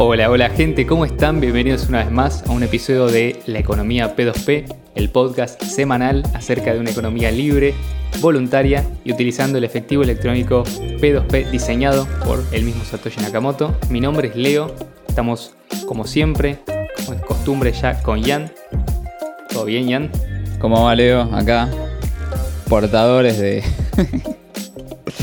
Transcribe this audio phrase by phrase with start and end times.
[0.00, 1.40] Hola, hola gente, ¿cómo están?
[1.40, 6.72] Bienvenidos una vez más a un episodio de La Economía P2P, el podcast semanal acerca
[6.72, 7.74] de una economía libre,
[8.20, 13.76] voluntaria y utilizando el efectivo electrónico P2P diseñado por el mismo Satoshi Nakamoto.
[13.90, 14.72] Mi nombre es Leo,
[15.08, 15.56] estamos
[15.88, 16.58] como siempre,
[17.04, 18.52] como es costumbre ya con Jan.
[19.48, 20.12] ¿Todo bien, Jan?
[20.60, 21.22] ¿Cómo va Leo?
[21.22, 21.68] Acá,
[22.68, 23.64] portadores de,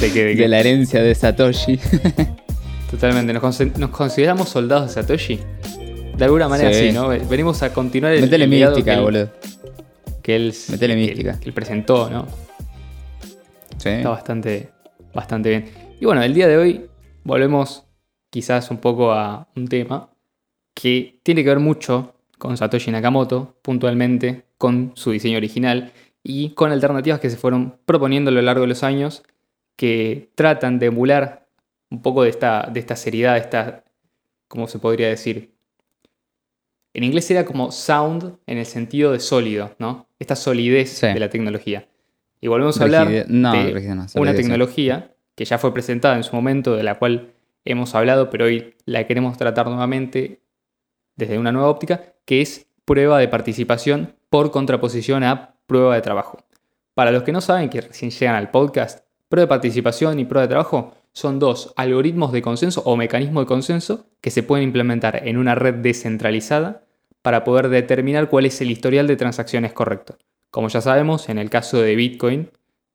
[0.01, 0.25] ¿De qué?
[0.25, 0.41] ¿De qué?
[0.41, 1.79] de la herencia de Satoshi.
[2.99, 5.39] Totalmente, ¿Nos, consideramos soldados de Satoshi.
[6.17, 6.87] De alguna manera Sí.
[6.89, 7.09] sí, ¿no?
[7.09, 9.29] Venimos a continuar el, Metele mística, que él- boludo.
[10.23, 11.39] que él, Metele que- mística.
[11.39, 12.25] que él presentó, ¿no?
[13.77, 13.89] Sí.
[13.89, 14.69] Está bastante,
[15.13, 15.65] bastante bien.
[15.99, 16.85] Y bueno, el día de hoy
[17.25, 17.83] volvemos
[18.29, 20.09] quizás un poco a un tema
[20.73, 25.91] que tiene que ver mucho con Satoshi Nakamoto, puntualmente con su diseño original
[26.23, 29.23] y con alternativas que se fueron proponiendo a lo largo de los años
[29.75, 31.44] que tratan de emular
[31.89, 33.83] un poco de esta, de esta seriedad, de esta,
[34.47, 35.53] ¿cómo se podría decir?
[36.93, 40.07] En inglés era como sound en el sentido de sólido, ¿no?
[40.17, 41.07] Esta solidez Sí.
[41.07, 41.87] de la tecnología.
[42.39, 43.51] Y volvemos a hablar no, de no,
[43.91, 47.33] una solidez, tecnología que ya fue presentada en su momento, de la cual
[47.65, 50.41] hemos hablado, pero hoy la queremos tratar nuevamente
[51.17, 56.37] desde una nueva óptica, que es prueba de participación por contraposición a prueba de trabajo.
[56.93, 60.43] Para los que no saben, que recién llegan al podcast, prueba de participación y prueba
[60.43, 65.25] de trabajo son dos algoritmos de consenso o mecanismos de consenso que se pueden implementar
[65.25, 66.83] en una red descentralizada
[67.21, 70.17] para poder determinar cuál es el historial de transacciones correcto.
[70.51, 72.51] Como ya sabemos, en el caso de Bitcoin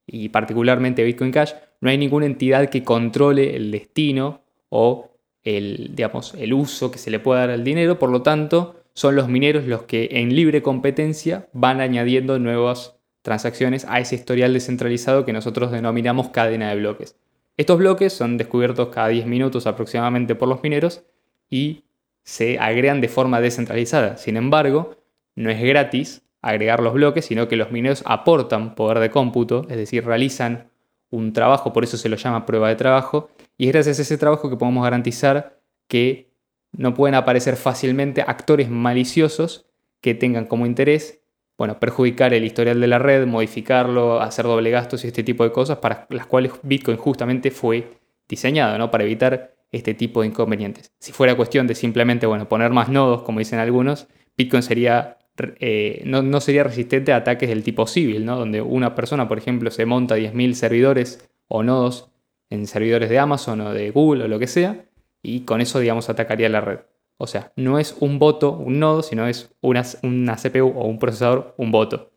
[0.06, 6.34] y particularmente Bitcoin Cash, no hay ninguna entidad que controle el destino o el, digamos,
[6.34, 9.64] el uso que se le pueda dar al dinero, por lo tanto, son los mineros
[9.64, 15.72] los que en libre competencia van añadiendo nuevas transacciones a ese historial descentralizado que nosotros
[15.72, 17.16] denominamos cadena de bloques.
[17.56, 21.02] Estos bloques son descubiertos cada 10 minutos aproximadamente por los mineros
[21.48, 21.84] y
[22.22, 24.16] se agregan de forma descentralizada.
[24.16, 24.96] Sin embargo,
[25.34, 29.76] no es gratis agregar los bloques, sino que los mineros aportan poder de cómputo, es
[29.76, 30.70] decir, realizan
[31.10, 34.18] un trabajo, por eso se lo llama prueba de trabajo, y es gracias a ese
[34.18, 36.30] trabajo que podemos garantizar que
[36.72, 39.66] no pueden aparecer fácilmente actores maliciosos
[40.00, 41.19] que tengan como interés
[41.60, 45.52] bueno, perjudicar el historial de la red, modificarlo, hacer doble gastos y este tipo de
[45.52, 48.90] cosas para las cuales Bitcoin justamente fue diseñado, ¿no?
[48.90, 50.90] Para evitar este tipo de inconvenientes.
[50.98, 56.00] Si fuera cuestión de simplemente, bueno, poner más nodos, como dicen algunos, Bitcoin sería, eh,
[56.06, 58.38] no, no sería resistente a ataques del tipo civil, ¿no?
[58.38, 62.10] Donde una persona, por ejemplo, se monta 10.000 servidores o nodos
[62.48, 64.86] en servidores de Amazon o de Google o lo que sea,
[65.22, 66.78] y con eso, digamos, atacaría la red.
[67.22, 70.98] O sea, no es un voto, un nodo, sino es una, una CPU o un
[70.98, 72.12] procesador, un voto.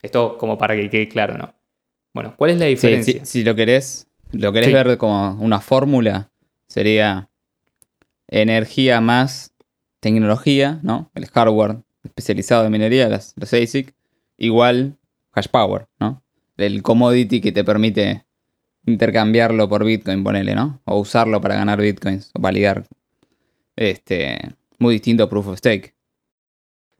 [0.00, 1.54] Esto como para que quede claro, ¿no?
[2.14, 3.24] Bueno, ¿cuál es la Sí, diferencia?
[3.24, 4.74] si, si lo querés, lo querés Sí.
[4.74, 6.30] ver como una fórmula,
[6.68, 7.28] sería
[8.28, 9.54] energía más
[10.00, 11.10] tecnología, ¿no?
[11.14, 13.94] El hardware especializado de minería, las- los ASIC,
[14.36, 14.98] igual
[15.32, 16.22] hash power, ¿no?
[16.56, 18.24] El commodity que te permite
[18.86, 20.80] intercambiarlo por Bitcoin, ponele, ¿no?
[20.84, 22.86] O usarlo para ganar Bitcoins, o validar.
[23.76, 24.38] Este,
[24.78, 25.94] muy distinto a Proof of Stake.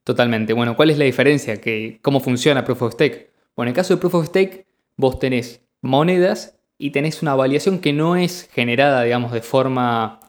[0.04, 0.52] Totalmente.
[0.52, 1.56] Bueno, ¿cuál es la diferencia?
[1.60, 3.30] ¿Qué- ¿Cómo funciona Proof of Stake?
[3.56, 7.78] Bueno, en el caso de Proof of Stake, vos tenés monedas y tenés una validación
[7.78, 10.20] que no es generada, digamos, de forma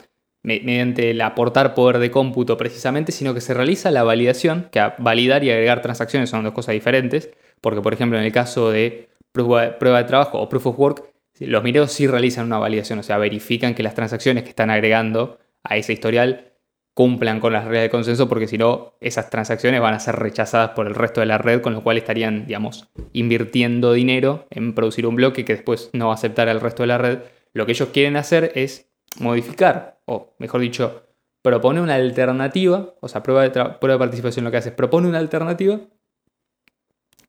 [0.44, 4.79] me- mediante el aportar poder de cómputo precisamente, sino que se realiza la validación, que
[5.00, 9.09] validar y agregar transacciones son dos cosas diferentes, porque por ejemplo en el caso de
[9.31, 11.03] prueba de trabajo o Proof of Work,
[11.39, 15.39] los mineros sí realizan una validación, o sea, verifican que las transacciones que están agregando
[15.66, 16.53] a ese historial
[16.96, 20.70] cumplan con las reglas de consenso, porque si no, esas transacciones van a ser rechazadas
[20.72, 25.06] por el resto de la red, con lo cual estarían, digamos, invirtiendo dinero en producir
[25.06, 27.20] un bloque que después no va a aceptar al resto de la red.
[27.52, 28.90] Lo que ellos quieren hacer es
[29.20, 31.03] modificar, o mejor dicho,
[31.42, 35.09] propone una alternativa, o sea, prueba de, prueba de participación lo que hace es propone
[35.09, 35.82] una alternativa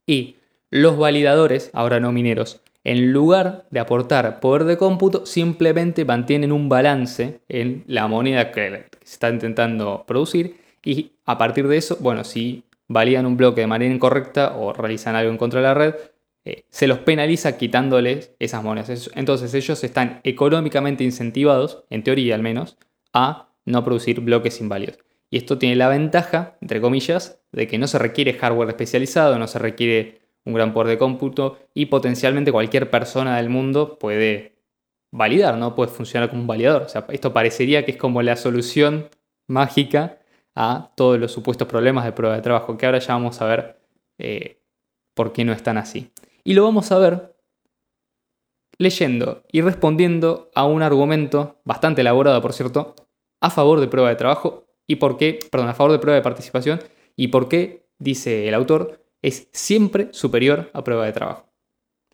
[0.07, 0.37] y
[0.71, 6.69] los validadores, ahora no mineros, en lugar de aportar poder de cómputo, simplemente mantienen un
[6.69, 12.23] balance en la moneda que se está intentando producir y a partir de eso, bueno,
[12.23, 15.94] si validan un bloque de manera incorrecta o realizan algo en contra de la red,
[16.44, 18.89] eh, se los penaliza quitándoles esas monedas.
[18.91, 22.77] Es- Entonces ellos están económicamente incentivados, en teoría al menos,
[23.12, 24.99] a no producir bloques inválidos.
[25.29, 29.49] Y esto tiene la ventaja, entre comillas, de que no se requiere hardware especializado, no
[29.49, 34.56] se requiere un gran poder de cómputo y potencialmente cualquier persona del mundo puede
[35.12, 35.75] validar, ¿no?
[35.75, 36.82] Puede funcionar como un validador.
[36.82, 39.08] O sea, esto parecería que es como la solución
[39.48, 40.19] mágica
[40.54, 43.81] a todos los supuestos problemas de prueba de trabajo, que ahora ya vamos a ver
[44.19, 44.62] eh,
[45.14, 46.12] por qué no están así.
[46.44, 47.37] Y lo vamos a ver
[48.78, 52.94] leyendo y respondiendo a un argumento bastante elaborado, por cierto,
[53.40, 56.22] a favor de prueba de trabajo y por qué, perdón, a favor de prueba de
[56.22, 56.81] participación
[57.16, 61.52] y por qué, dice el autor, es siempre superior a prueba de trabajo.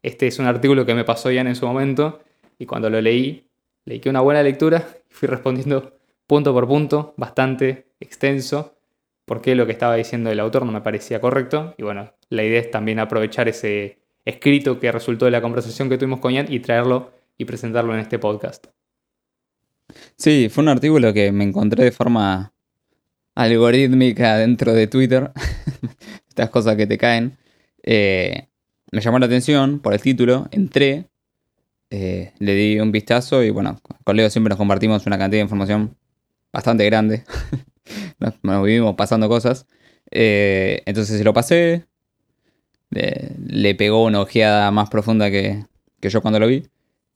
[0.00, 2.22] Este es un artículo que me pasó ya en su momento
[2.58, 3.50] y cuando lo leí,
[3.84, 8.78] leí que una buena lectura y fui respondiendo punto por punto, bastante extenso,
[9.26, 11.74] porque lo que estaba diciendo el autor no me parecía correcto.
[11.76, 15.98] Y bueno, la idea es también aprovechar ese escrito que resultó de la conversación que
[15.98, 18.68] tuvimos con Ian y traerlo y presentarlo en este podcast.
[20.16, 22.54] Sí, fue un artículo que me encontré de forma
[23.34, 25.30] algorítmica dentro de Twitter.
[26.32, 27.36] Estas cosas que te caen.
[27.82, 28.48] Eh,
[28.90, 31.10] me llamó la atención por el título, entré,
[31.90, 35.42] eh, le di un vistazo y bueno, con Leo siempre nos compartimos una cantidad de
[35.42, 35.94] información
[36.50, 37.24] bastante grande.
[38.18, 39.66] nos, vivimos pasando cosas.
[40.10, 41.84] Eh, entonces se lo pasé,
[42.88, 45.66] le, pegó una ojeada más profunda que,
[46.00, 46.66] que yo cuando lo vi.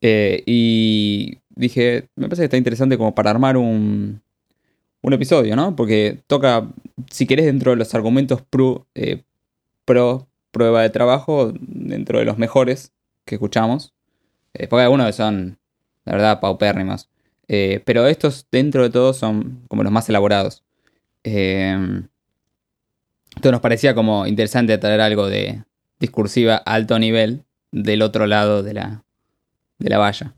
[0.02, 4.20] y dije, me parece que está interesante como para armar un,
[5.06, 5.76] un episodio, ¿no?
[5.76, 6.68] Porque toca,
[7.12, 9.22] si querés, dentro de los argumentos pro, eh,
[9.84, 12.92] pro prueba de trabajo, dentro de los mejores
[13.24, 13.94] que escuchamos.
[14.52, 15.58] Eh, porque algunos son,
[16.04, 17.08] la verdad, paupérrimos.
[17.46, 20.64] Eh, pero estos, dentro de todos, son como los más elaborados.
[21.22, 22.08] entonces
[23.44, 25.62] nos parecía como interesante traer algo de
[26.00, 29.04] discursiva alto nivel del otro lado de la,
[29.78, 30.35] de la valla.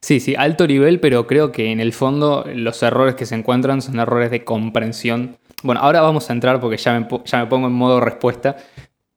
[0.00, 3.82] Sí, sí, alto nivel, pero creo que en el fondo los errores que se encuentran
[3.82, 5.36] son errores de comprensión.
[5.62, 8.56] Bueno, ahora vamos a entrar porque ya me, ya me pongo en modo respuesta,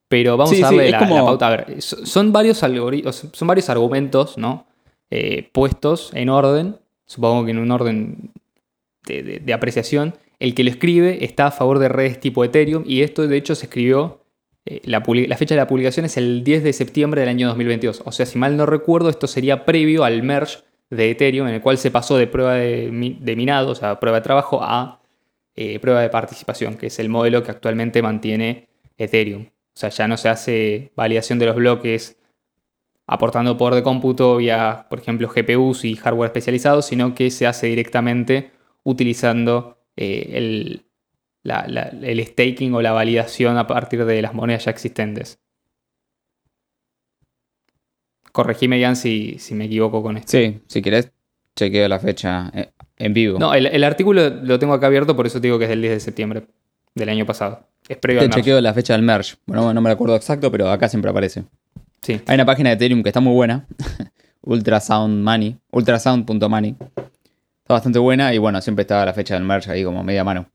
[0.07, 1.47] pero vamos a darle la, pauta.
[1.47, 4.67] A ver, son varios, son varios argumentos, ¿no?
[5.09, 8.31] Eh, puestos en orden, supongo que en un orden
[9.05, 10.15] de, apreciación.
[10.39, 13.55] El que lo escribe está a favor de redes tipo Ethereum y esto de hecho
[13.55, 14.24] se escribió
[14.65, 15.01] eh, la,
[15.37, 18.01] fecha de la publicación es el 10 de septiembre del año 2022.
[18.05, 20.59] O sea, si mal no recuerdo, esto sería previo al merge
[20.89, 24.23] de Ethereum, en el cual se pasó de prueba de, minado, o sea, prueba de
[24.23, 25.01] trabajo, a
[25.55, 28.67] eh, prueba de participación, que es el modelo que actualmente mantiene
[28.97, 29.43] Ethereum.
[29.43, 32.17] O sea, ya no se hace validación de los bloques
[33.07, 37.67] aportando poder de cómputo vía, por ejemplo, GPUs y hardware especializados, sino que se hace
[37.67, 38.51] directamente
[38.83, 40.85] utilizando eh, el,
[41.45, 45.39] el staking o la validación a partir de las monedas ya existentes.
[48.31, 50.31] Corregime, Jan, si, si me equivoco con esto.
[50.31, 51.11] Sí, si querés,
[51.55, 53.39] chequeo la fecha eh, en vivo.
[53.39, 55.93] No, el, artículo lo tengo acá abierto, por eso te digo que es del 10
[55.93, 56.47] de septiembre
[56.93, 57.67] del año pasado.
[57.87, 59.35] Es previo Te chequeo la fecha del merge.
[59.45, 61.45] Bueno, no me acuerdo exacto, pero acá siempre aparece.
[62.01, 62.19] Sí.
[62.25, 63.67] Hay una página de Ethereum que está muy buena.
[64.41, 65.57] Ultrasound Money.
[65.71, 66.75] Ultrasound.money.
[67.65, 70.47] Está bastante buena y bueno, siempre estaba la fecha del merge ahí como media mano.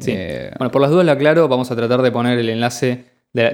[0.00, 0.12] Sí.
[0.14, 3.04] Eh, bueno, por las dudas lo aclaro, vamos a tratar de poner el enlace.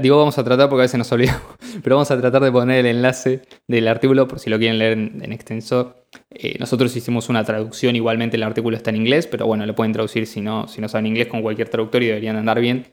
[0.01, 1.43] digo, vamos a tratar porque a veces nos olvidamos,
[1.83, 4.93] pero vamos a tratar de poner el enlace del artículo por si lo quieren leer
[4.93, 5.97] en, extenso.
[6.31, 9.93] Eh, nosotros hicimos una traducción, igualmente el artículo está en inglés, pero bueno, lo pueden
[9.93, 12.87] traducir si no, si no saben inglés con cualquier traductor y deberían andar bien.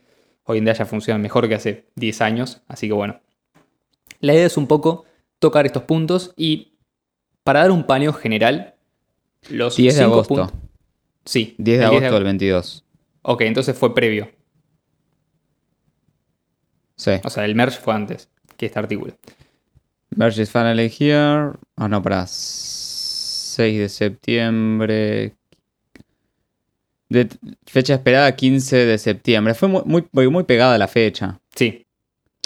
[0.44, 3.20] Hoy en día ya funciona mejor que hace 10 años, así que bueno.
[4.20, 5.04] La idea es un poco
[5.38, 6.74] tocar estos puntos y
[7.44, 8.74] para dar un paneo general,
[9.50, 10.52] los 10 de agosto.
[11.24, 11.54] Sí.
[11.58, 12.83] 10 de agosto del 22.
[13.26, 14.30] Ok, entonces fue previo.
[16.96, 17.12] Sí.
[17.24, 18.28] O sea, el merge fue antes
[18.58, 19.16] que este artículo.
[20.14, 21.52] Merge is finally here.
[21.76, 25.34] Ah, no, para 6 de septiembre.
[27.08, 27.28] De
[27.66, 29.54] fecha esperada 15 de septiembre.
[29.54, 31.40] Fue muy, muy, muy pegada la fecha.
[31.54, 31.86] Sí.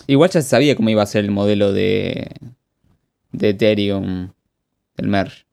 [0.07, 2.31] Igual ya se sabía cómo iba a ser el modelo de,
[3.33, 4.31] de Ethereum
[4.97, 5.45] del merge.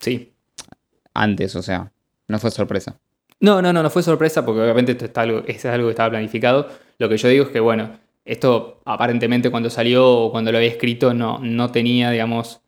[0.00, 0.34] Sí.
[1.14, 1.90] Antes, o sea,
[2.28, 3.00] no fue sorpresa.
[3.40, 6.10] No, no, no, no fue sorpresa porque obviamente esto está algo, es algo que estaba
[6.10, 6.68] planificado.
[6.98, 10.70] Lo que yo digo es que, bueno, esto aparentemente cuando salió o cuando lo había
[10.70, 12.60] escrito no, no tenía, digamos,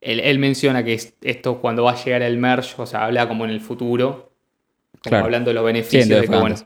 [0.00, 3.50] él, menciona que esto cuando va a llegar el merge, o sea, habla como en
[3.50, 4.32] el futuro,
[5.10, 6.56] hablando de los beneficios de que, bueno,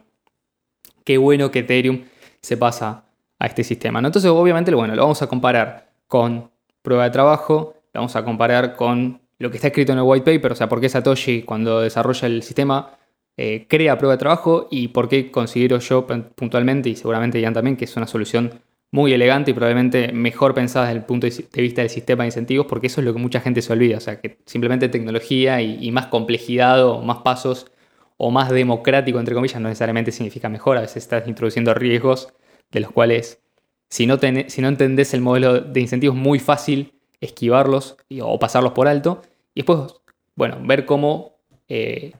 [1.03, 2.03] qué bueno que Ethereum
[2.41, 3.03] se pasa
[3.39, 3.99] a este sistema.
[3.99, 6.49] Entonces, obviamente, bueno, lo vamos a comparar con
[6.81, 10.31] prueba de trabajo, lo vamos a comparar con lo que está escrito en el white
[10.31, 12.97] paper, o sea, por qué Satoshi cuando desarrolla el sistema
[13.37, 17.77] eh, crea prueba de trabajo y por qué considero yo puntualmente, y seguramente Ian también,
[17.77, 18.61] que es una solución
[18.91, 22.65] muy elegante y probablemente mejor pensada desde el punto de vista del sistema de incentivos,
[22.67, 25.91] porque eso es lo que mucha gente se olvida, o sea, que simplemente tecnología y,
[25.91, 27.71] más complejidad o más pasos
[28.17, 32.29] o más democrático, entre comillas, no necesariamente significa mejor, a veces estás introduciendo riesgos
[32.71, 33.41] de los cuales
[33.89, 38.87] si no, si no entendés el modelo de incentivos muy fácil esquivarlos o pasarlos por
[38.87, 39.21] alto.
[39.53, 39.95] Y después,
[40.35, 41.37] bueno, ver cómo
[41.67, 42.13] eh,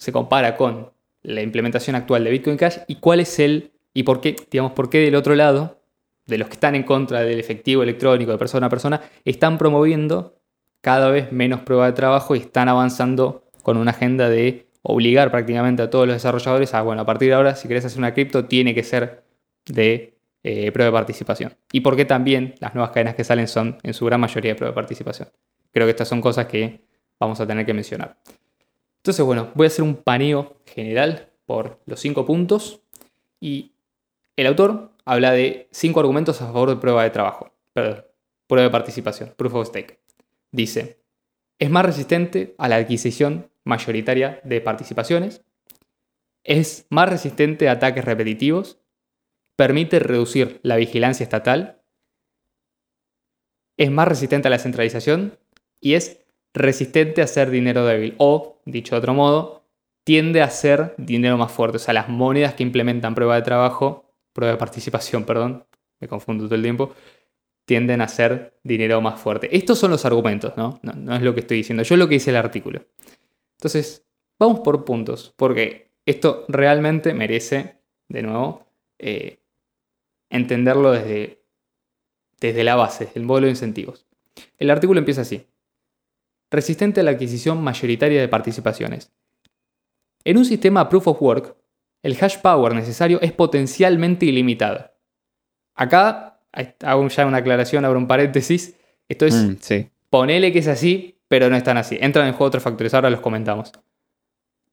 [0.00, 0.90] se compara con
[1.22, 4.88] la implementación actual de Bitcoin Cash y cuál es el y por qué, digamos, por
[4.88, 5.82] qué del otro lado,
[6.26, 10.36] de los que están en contra del efectivo electrónico de persona a persona, están promoviendo
[10.80, 15.82] cada vez menos prueba de trabajo y están avanzando con una agenda de obligar prácticamente
[15.82, 18.46] a todos los desarrolladores a, bueno, a partir de ahora, si querés hacer una cripto,
[18.46, 19.22] tiene que ser
[19.66, 21.54] de eh, prueba de participación.
[21.72, 24.54] Y por qué también las nuevas cadenas que salen son en su gran mayoría de
[24.54, 25.28] prueba de participación.
[25.72, 26.80] Creo que estas son cosas que
[27.18, 28.16] vamos a tener que mencionar.
[29.00, 32.82] Entonces, bueno, voy a hacer un paneo general por los cinco puntos
[33.40, 33.72] y
[34.36, 38.04] el autor habla de cinco argumentos a favor de prueba de trabajo, perdón,
[38.46, 40.00] prueba de participación, proof of stake.
[40.52, 41.00] Dice,
[41.58, 45.44] es más resistente a la adquisición mayoritaria de participaciones,
[46.44, 48.78] es más resistente a ataques repetitivos,
[49.56, 51.82] permite reducir la vigilancia estatal,
[53.78, 55.38] es más resistente a la centralización
[55.80, 56.19] y es
[56.54, 59.64] resistente a ser dinero débil o, dicho de otro modo,
[60.04, 61.76] tiende a ser dinero más fuerte.
[61.76, 65.64] O sea, las monedas que implementan prueba de trabajo, prueba de participación, perdón,
[66.00, 66.94] me confundo todo el tiempo,
[67.64, 69.54] tienden a ser dinero más fuerte.
[69.56, 70.80] Estos son los argumentos, ¿no?
[70.82, 72.84] No, es lo que estoy diciendo, yo es lo que dice el artículo.
[73.58, 74.04] Entonces,
[74.38, 77.76] vamos por puntos, porque esto realmente merece,
[78.08, 78.66] de nuevo,
[78.98, 79.38] eh,
[80.30, 81.44] entenderlo desde,
[82.40, 84.06] desde la base, el modelo de incentivos.
[84.58, 85.46] El artículo empieza así.
[86.50, 89.12] Resistente a la adquisición mayoritaria de participaciones.
[90.24, 91.56] En un sistema proof of work,
[92.02, 94.90] el hash power necesario es potencialmente ilimitado.
[95.74, 96.40] Acá
[96.82, 98.76] hago ya una aclaración, abro un paréntesis.
[99.08, 101.98] Esto es, mm, ponele que es así, pero no es tan así.
[102.00, 103.72] Entran en juego otros factores, ahora los comentamos.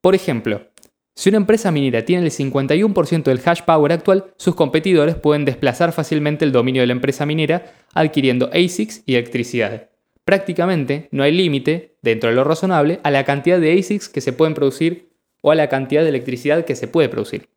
[0.01, 0.67] Por ejemplo,
[1.15, 5.91] si una empresa minera tiene el 51% del hash power actual, sus competidores pueden desplazar
[5.91, 9.89] fácilmente el dominio de la empresa minera adquiriendo ASICs y electricidad.
[10.27, 14.33] Prácticamente no hay límite, dentro de lo razonable, a la cantidad de ASICs que se
[14.33, 15.07] pueden producir
[15.39, 17.47] o a la cantidad de electricidad que se puede producir.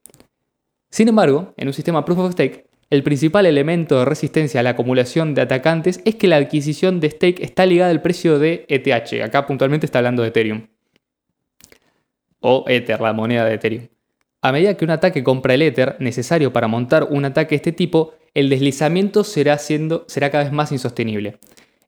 [0.89, 4.71] Sin embargo, en un sistema Proof of Stake, el principal elemento de resistencia a la
[4.71, 9.21] acumulación de atacantes es que la adquisición de stake está ligada al precio de ETH.
[9.25, 10.69] Acá puntualmente está hablando de Ethereum
[12.39, 13.89] o Ether, la moneda de Ethereum.
[14.43, 17.73] A medida que un ataque compra el Ether necesario para montar un ataque de este
[17.73, 21.41] tipo, el deslizamiento será, siendo, será cada vez más insostenible.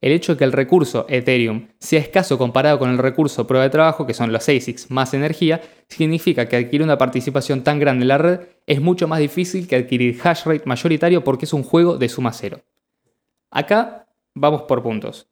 [0.02, 3.70] El hecho de que el recurso Ethereum sea escaso comparado con el recurso prueba de
[3.70, 8.08] trabajo, que son los ASICs más energía, significa que adquirir una participación tan grande en
[8.08, 11.98] la red es mucho más difícil que adquirir hash rate mayoritario porque es un juego
[11.98, 12.62] de suma cero.
[13.48, 15.28] Acá vamos por puntos.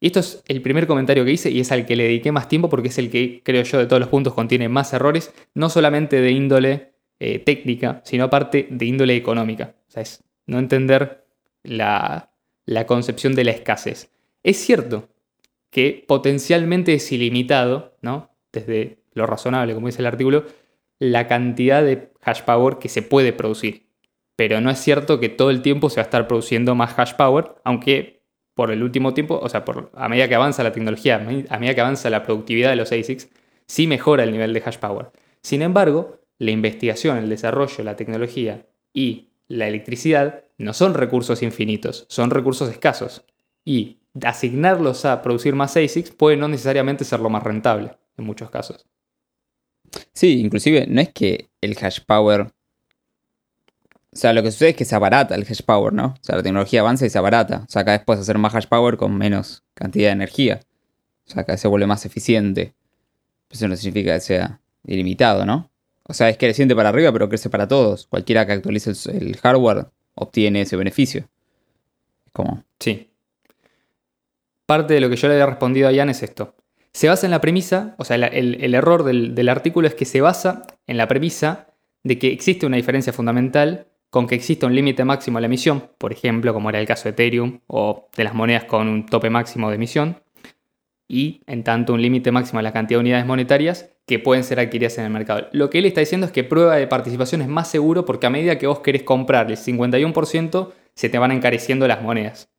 [0.00, 2.48] Y esto es el primer comentario que hice y es al que le dediqué más
[2.48, 5.70] tiempo porque es el que creo yo de todos los puntos contiene más errores, no
[5.70, 9.76] solamente de índole eh, técnica, sino aparte de índole económica.
[9.86, 11.24] O sea, es no entender
[11.62, 12.33] la,
[12.66, 14.10] la concepción de la escasez.
[14.42, 15.08] Es cierto
[15.70, 18.30] que potencialmente es ilimitado, ¿no?
[18.52, 20.44] Desde lo razonable, como dice el artículo,
[20.98, 23.88] la cantidad de hash power que se puede producir.
[24.36, 27.14] Pero no es cierto que todo el tiempo se va a estar produciendo más hash
[27.14, 28.22] power, aunque
[28.54, 31.80] por el último tiempo, o sea, a medida que avanza la tecnología, a medida que
[31.80, 33.28] avanza la productividad de los ASICs,
[33.66, 35.10] sí mejora el nivel de hash power.
[35.42, 42.06] Sin embargo, la investigación, el desarrollo, la tecnología y la electricidad no son recursos infinitos,
[42.08, 43.24] son recursos escasos.
[43.64, 48.50] Y asignarlos a producir más ASICs puede no necesariamente ser lo más rentable en muchos
[48.50, 48.86] casos.
[50.12, 52.52] Sí, inclusive no es que el hash power
[54.14, 56.06] o sea, lo que sucede es que se abarata el hash power, ¿no?
[56.06, 57.64] O sea, la tecnología avanza y se abarata.
[57.66, 60.60] O sea, cada vez puedes hacer más hash power con menos cantidad de energía.
[61.26, 62.74] O sea, cada vez se vuelve más eficiente.
[63.50, 65.68] Eso no significa que sea ilimitado, ¿no?
[66.06, 68.06] O sea, es creciente para arriba, pero crece para todos.
[68.06, 71.28] Cualquiera que actualice el hardware obtiene ese beneficio.
[72.32, 72.64] Como.
[72.78, 73.10] Sí.
[74.66, 76.54] Parte de lo que yo le había respondido a Ian es esto.
[76.92, 80.20] Se basa en la premisa, o sea, el, error del, del artículo es que se
[80.20, 81.66] basa en la premisa
[82.04, 85.90] de que existe una diferencia fundamental con que exista un límite máximo a la emisión,
[85.98, 89.28] por ejemplo, como era el caso de Ethereum o de las monedas con un tope
[89.28, 90.22] máximo de emisión,
[91.08, 94.60] y en tanto un límite máximo a la cantidad de unidades monetarias que pueden ser
[94.60, 95.48] adquiridas en el mercado.
[95.52, 98.30] Lo que él está diciendo es que prueba de participación es más seguro porque a
[98.30, 102.50] medida que vos querés comprar el 51%, se te van encareciendo las monedas.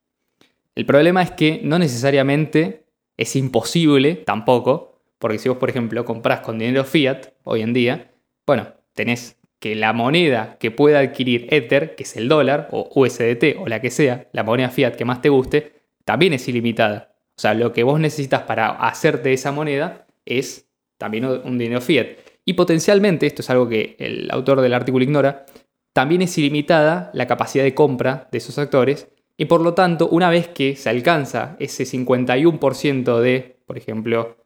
[0.75, 2.85] El problema es que no necesariamente
[3.17, 8.11] es imposible tampoco, porque si vos, por ejemplo, compras con dinero fiat hoy en día,
[8.45, 13.57] bueno, tenés que la moneda que pueda adquirir Ether, que es el dólar o USDT
[13.57, 15.73] o la que sea, la moneda fiat que más te guste,
[16.03, 17.15] también es ilimitada.
[17.37, 20.64] O sea, lo que vos necesitas para hacerte esa moneda es
[20.97, 22.07] también un dinero fiat.
[22.45, 25.45] Y potencialmente, esto es algo que el autor del artículo ignora,
[25.93, 30.29] también es ilimitada la capacidad de compra de esos actores y por lo tanto, una
[30.29, 34.37] vez que se alcanza ese 51% de, por ejemplo,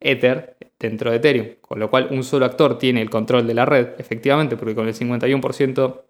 [0.00, 3.64] Ether, dentro de Ethereum, con lo cual un solo actor tiene el control de la
[3.64, 6.02] red, efectivamente, porque con el 51%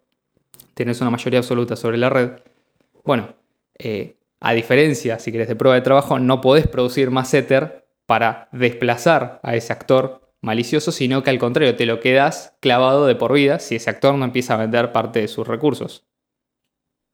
[0.75, 2.30] tienes una mayoría absoluta sobre la red.
[3.04, 3.35] Bueno,
[3.78, 8.48] eh, a diferencia, si querés, de prueba de trabajo, no podés producir más Ether para
[8.52, 13.32] desplazar a ese actor malicioso, sino que al contrario, te lo quedas clavado de por
[13.32, 16.06] vida si ese actor no empieza a vender parte de sus recursos.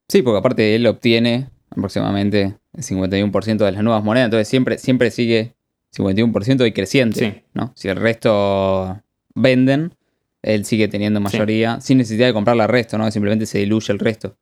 [0.08, 5.10] Sí, porque aparte él obtiene aproximadamente el 51% de las nuevas monedas, entonces siempre, siempre
[5.10, 5.54] sigue
[5.96, 7.18] 51% y creciente.
[7.18, 7.42] Sí.
[7.54, 7.72] ¿no?
[7.74, 9.00] Si el resto
[9.34, 9.94] venden,
[10.42, 13.10] él sigue teniendo mayoría sin necesidad de comprarle al resto, ¿no?
[13.10, 14.36] Simplemente se diluye el resto.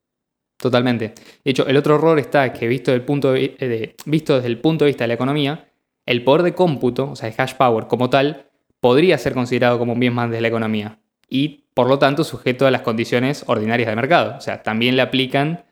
[0.57, 1.13] Totalmente.
[1.45, 4.49] De hecho, el otro error está que visto, del punto de- eh, de- visto desde
[4.49, 5.70] el punto de vista de la economía,
[6.11, 8.47] el poder de cómputo, o sea, el hash power como tal,
[8.81, 10.99] podría ser considerado como un bien más de la economía
[11.29, 14.35] y, por lo tanto, sujeto a las condiciones ordinarias de mercado.
[14.37, 15.65] O sea, también le aplican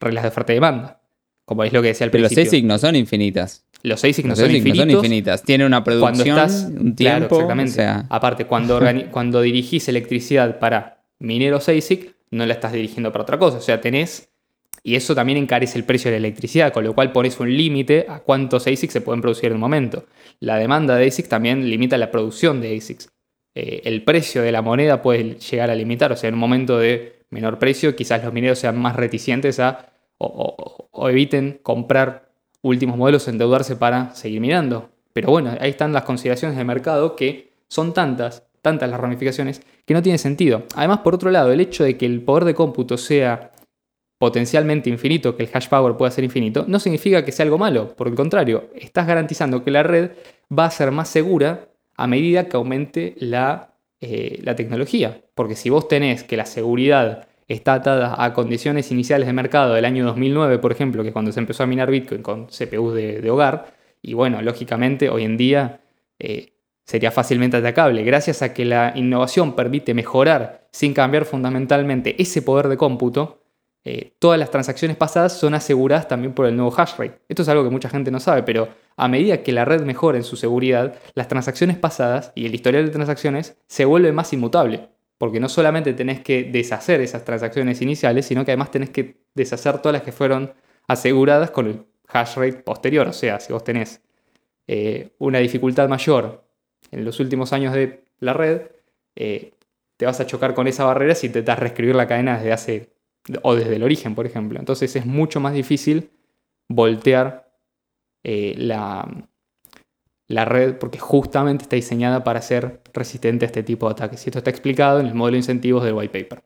[0.00, 1.00] reglas de oferta y demanda,
[1.44, 2.58] como es lo que decía al Pero los principio.
[2.58, 3.64] ASIC no son infinitas.
[3.84, 5.04] Los ASIC no Los son ASIC no son infinitos.
[5.04, 5.42] infinitas.
[5.42, 7.34] Tiene una Cuando producción, estás, un claro, tiempo.
[7.36, 7.70] exactamente.
[7.72, 8.80] o sea, Aparte, cuando,
[9.12, 13.58] cuando dirigís electricidad para mineros ASIC, no la estás dirigiendo para otra cosa.
[13.58, 14.28] O sea, tenés.
[14.82, 18.06] Y eso también encarece el precio de la electricidad, con lo cual pones un límite
[18.08, 20.06] a cuántos ASIC se pueden producir en un momento.
[20.40, 23.08] La demanda de ASIC también limita la producción de ASICs.
[23.54, 26.10] Eh, el precio de la moneda puede llegar a limitar.
[26.10, 29.92] O sea, en un momento de menor precio, quizás los mineros sean más reticentes a.
[30.18, 34.90] o eviten comprar últimos modelos, endeudarse para seguir mirando.
[35.12, 39.94] Pero bueno, ahí están las consideraciones de mercado que son tantas, tantas las ramificaciones, que
[39.94, 40.64] no tiene sentido.
[40.74, 43.52] Además, por otro lado, el hecho de que el poder de cómputo sea
[44.22, 47.88] potencialmente infinito, que el hash power pueda ser infinito, no significa que sea algo malo.
[47.96, 50.12] Por el contrario, estás garantizando que la red
[50.56, 55.22] va a ser más segura a medida que aumente la, eh, la tecnología.
[55.34, 59.84] Porque si vos tenés que la seguridad está atada a condiciones iniciales de mercado del
[59.84, 63.28] año 2009, por ejemplo, que es cuando se empezó a minar Bitcoin con CPUs de,
[63.28, 65.80] hogar, y bueno, lógicamente hoy en día
[66.20, 66.52] eh,
[66.84, 68.04] sería fácilmente atacable.
[68.04, 73.41] Gracias a que la innovación permite mejorar sin cambiar fundamentalmente ese poder de cómputo,
[73.84, 77.18] eh, todas las transacciones pasadas son aseguradas también por el nuevo hash rate.
[77.28, 80.18] Esto es algo que mucha gente no sabe, pero a medida que la red mejora
[80.18, 84.88] en su seguridad, las transacciones pasadas y el historial de transacciones se vuelve más inmutable.
[85.18, 89.78] Porque no solamente tenés que deshacer esas transacciones iniciales, sino que además tenés que deshacer
[89.78, 90.52] todas las que fueron
[90.88, 93.08] aseguradas con el hash rate posterior.
[93.08, 94.00] O sea, si vos tenés
[94.66, 96.44] eh, una dificultad mayor
[96.90, 98.62] en los últimos años de la red,
[99.14, 99.54] eh,
[99.96, 102.92] te vas a chocar con esa barrera si intentas reescribir la cadena desde hace
[103.42, 104.58] o desde el origen, por ejemplo.
[104.58, 106.10] Entonces es mucho más difícil
[106.68, 107.52] voltear
[108.24, 109.28] eh, la,
[110.28, 114.24] la red porque justamente está diseñada para ser resistente a este tipo de ataques.
[114.26, 116.42] Y esto está explicado en el modelo de incentivos del white paper.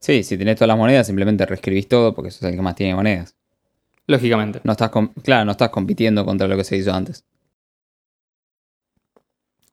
[0.00, 2.94] sí, si tenés todas las monedas, simplemente reescribís todo porque sos el que más tiene
[2.94, 3.36] monedas.
[4.06, 4.60] Lógicamente.
[4.64, 4.90] No estás
[5.22, 7.24] claro, no estás compitiendo contra lo que se hizo antes.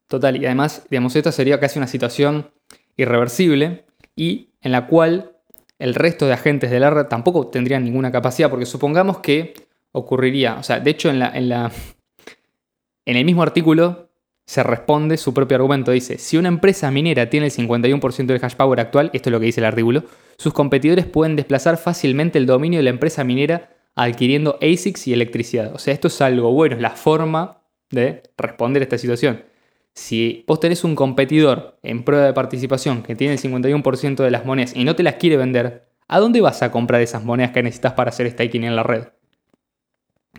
[0.07, 2.51] Total, y además, digamos, esta sería casi una situación
[2.95, 5.34] irreversible y en la cual
[5.79, 9.53] el resto de agentes de la red tampoco tendrían ninguna capacidad, porque supongamos que
[9.91, 14.09] ocurriría, o sea, de hecho en, la, en, en el mismo artículo
[14.45, 18.55] se responde su propio argumento, dice, si una empresa minera tiene el 51% del hash
[18.55, 20.03] power actual, esto es lo que dice el artículo,
[20.37, 25.73] sus competidores pueden desplazar fácilmente el dominio de la empresa minera adquiriendo ASICs y electricidad.
[25.73, 29.43] O sea, esto es algo bueno, es la forma de responder a esta situación.
[29.95, 34.45] Si vos tenés un competidor en prueba de participación que tiene el 51% de las
[34.45, 37.63] monedas y no te las quiere vender, ¿a dónde vas a comprar esas monedas que
[37.63, 39.07] necesitas para hacer staking en la red?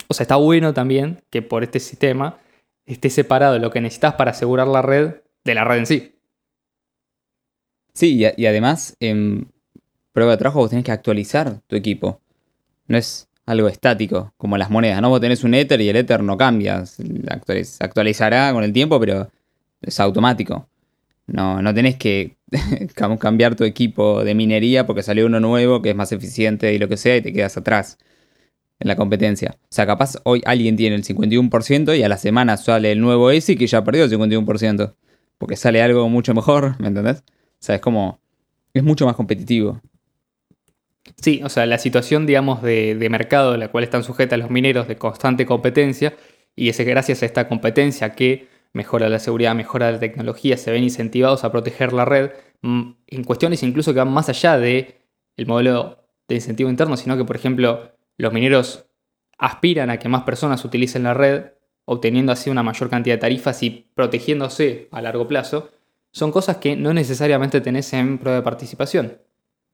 [0.08, 2.38] O sea, está bueno también que por este sistema
[2.84, 6.12] esté separado lo que necesitas para asegurar la red de la red en sí.
[7.94, 9.50] Sí, y, además, en
[10.12, 12.20] prueba de trabajo vos tenés que actualizar tu equipo.
[12.88, 15.00] No es algo estático, como las monedas.
[15.00, 16.84] No vos tenés un Ether y el Ether no cambia.
[16.84, 19.30] Se actualiz- actualizará con el tiempo, pero
[19.86, 20.68] es automático.
[21.26, 22.36] No, no tenés que
[22.94, 26.78] cam- cambiar tu equipo de minería porque salió uno nuevo que es más eficiente y
[26.78, 27.98] lo que sea y te quedas atrás
[28.78, 29.56] en la competencia.
[29.62, 33.28] O sea, capaz hoy alguien tiene el 51% y a la semana sale el nuevo
[33.30, 34.94] ASIC y ya perdió el 51%.
[35.38, 37.18] Porque sale algo mucho mejor, ¿me entendés?
[37.18, 38.20] O sea, es como...
[38.74, 39.80] Es mucho más competitivo.
[41.20, 44.50] Sí, o sea, la situación, digamos, de, de mercado en la cual están sujetas los
[44.50, 46.14] mineros de constante competencia,
[46.54, 50.84] y es gracias a esta competencia que mejora la seguridad, mejora la tecnología, se ven
[50.84, 55.00] incentivados a proteger la red mm, en cuestiones incluso que van más allá de
[55.36, 58.86] el modelo de incentivo interno, sino que, por ejemplo, los mineros
[59.38, 61.52] aspiran a que más personas utilicen la red,
[61.86, 65.70] obteniendo así una mayor cantidad de tarifas y protegiéndose a largo plazo,
[66.12, 69.18] son cosas que no necesariamente tenés en prueba de participación.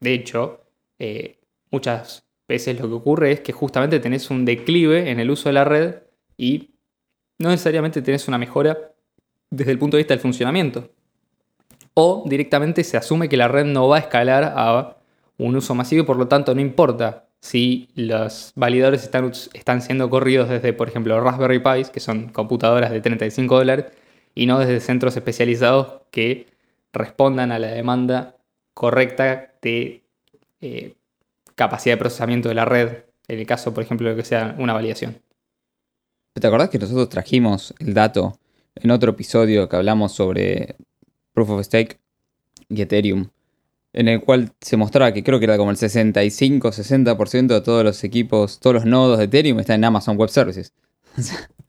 [0.00, 0.64] De hecho,
[0.98, 5.48] eh, muchas veces lo que ocurre es que justamente tenés un declive en el uso
[5.48, 6.02] de la red
[6.36, 6.74] y
[7.38, 8.91] no necesariamente tenés una mejora
[9.52, 10.90] desde el punto de vista del funcionamiento.
[11.94, 14.96] O directamente se asume que la red no va a escalar a
[15.38, 20.08] un uso masivo y por lo tanto no importa si los validadores están, están siendo
[20.08, 23.86] corridos desde, por ejemplo, Raspberry Pis, que son computadoras de 35 dólares,
[24.34, 26.46] y no desde centros especializados que
[26.92, 28.36] respondan a la demanda
[28.74, 30.04] correcta de
[30.60, 30.94] eh,
[31.56, 34.72] capacidad de procesamiento de la red, en el caso, por ejemplo, de que sea una
[34.72, 35.20] validación.
[36.34, 38.38] ¿Te acordás que nosotros trajimos el dato
[38.76, 40.76] en otro episodio que hablamos sobre
[41.34, 41.98] Proof of Stake
[42.68, 43.28] y Ethereum?
[43.94, 48.02] En el cual se mostraba que creo que era como el 65-60% de todos los
[48.04, 50.72] equipos, todos los nodos de Ethereum están en Amazon Web Services.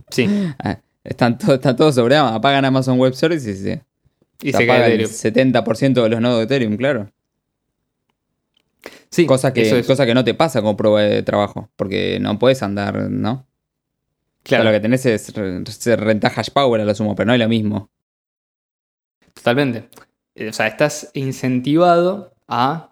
[0.09, 0.27] Sí.
[0.59, 3.81] Ah, están, están todos sobre Amazon, apagan Amazon Web Services y se,
[4.41, 5.11] Y se se apaga el Ethereum.
[5.11, 7.11] 70% de los nodos de Ethereum, claro.
[9.09, 9.85] Sí, Cosa que, es.
[9.85, 13.45] cosa que no te pasa con prueba de trabajo, porque no puedes andar, ¿no?
[14.43, 17.34] Claro, lo que tenés es re- se renta hash power a lo sumo, pero no
[17.34, 17.89] es lo mismo.
[19.34, 19.89] totalmente.
[20.36, 22.91] Eh, O sea, estás incentivado a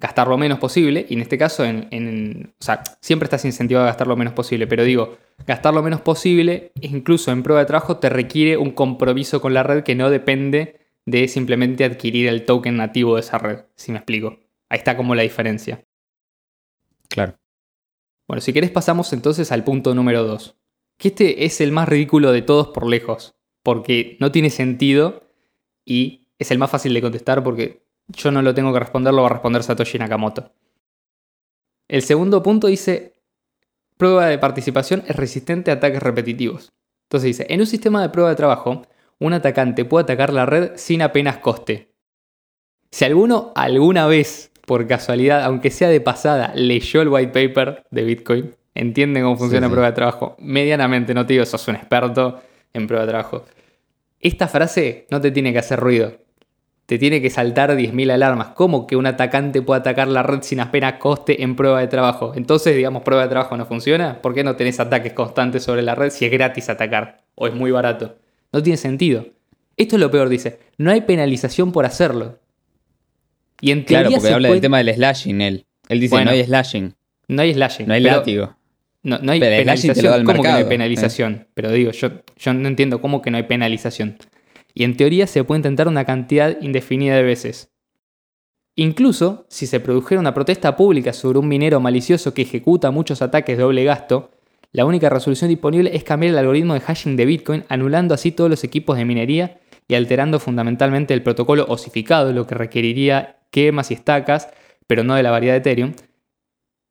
[0.00, 3.84] gastar lo menos posible, y en este caso, en, en- o sea, siempre estás incentivado
[3.86, 7.66] a gastar lo menos posible, pero digo, gastar lo menos posible, incluso en prueba de
[7.66, 12.44] trabajo, te requiere un compromiso con la red que no depende de simplemente adquirir el
[12.44, 14.38] token nativo de esa red, si me explico.
[14.68, 15.82] Ahí está como la diferencia.
[17.08, 17.38] Claro.
[18.28, 20.57] Bueno, si querés pasamos entonces al punto número 2.
[20.98, 23.34] Que este es el más ridículo de todos por lejos.
[23.62, 25.22] Porque no tiene sentido
[25.84, 29.22] y es el más fácil de contestar porque yo no lo tengo que responder, lo
[29.22, 30.52] va a responder Satoshi Nakamoto.
[31.88, 33.14] El segundo punto dice,
[33.96, 36.72] prueba de participación es resistente a ataques repetitivos.
[37.06, 38.82] Entonces dice, en un sistema de prueba de trabajo,
[39.18, 41.94] un atacante puede atacar la red sin apenas coste.
[42.90, 48.02] Si alguno alguna vez, por casualidad, aunque sea de pasada, leyó el white paper de
[48.04, 49.72] Bitcoin, entiende cómo funciona Sí, sí.
[49.72, 52.40] prueba de trabajo, medianamente, no te digo, sos un experto
[52.72, 53.44] en prueba de trabajo.
[54.20, 56.12] Esta frase no te tiene que hacer ruido.
[56.86, 58.48] Te tiene que saltar 10.000 alarmas.
[58.54, 62.32] ¿Cómo que un atacante puede atacar la red sin apenas coste en prueba de trabajo?
[62.34, 64.22] Entonces, digamos, prueba de trabajo no funciona.
[64.22, 67.52] ¿Por qué no tenés ataques constantes sobre la red si es gratis atacar o es
[67.54, 68.16] muy barato?
[68.52, 69.26] No tiene sentido.
[69.76, 70.60] Esto es lo peor, dice.
[70.78, 72.38] No hay penalización por hacerlo.
[73.60, 75.66] Y en Claro, porque habla puede- del tema del slashing él.
[75.88, 76.94] Él dice, Bueno, no hay slashing,
[77.28, 77.86] No hay slashing.
[77.86, 78.56] no hay látigo.
[79.08, 80.24] No, no hay Pero penalización.
[80.24, 81.46] ¿Cómo que no hay mercado, penalización?
[81.54, 84.18] Pero digo, yo, yo no entiendo cómo que no hay penalización.
[84.74, 87.72] Y en teoría se puede intentar una cantidad indefinida de veces.
[88.76, 93.56] Incluso si se produjera una protesta pública sobre un minero malicioso que ejecuta muchos ataques
[93.56, 94.30] de doble gasto,
[94.70, 98.50] la única resolución disponible es cambiar el algoritmo de hashing de Bitcoin, anulando así todos
[98.50, 103.94] los equipos de minería y alterando fundamentalmente el protocolo osificado, lo que requeriría quemas y
[103.94, 104.50] estacas,
[104.86, 105.94] pero no de la variedad de Ethereum,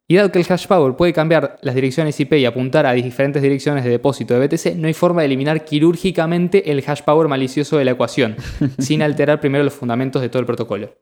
[0.07, 3.41] y dado que el hash power puede cambiar las direcciones IP y apuntar a diferentes
[3.41, 7.77] direcciones de depósito de BTC, no hay forma de eliminar quirúrgicamente el hash power malicioso
[7.77, 8.35] de la ecuación,
[8.79, 10.95] sin alterar primero los fundamentos de todo el protocolo.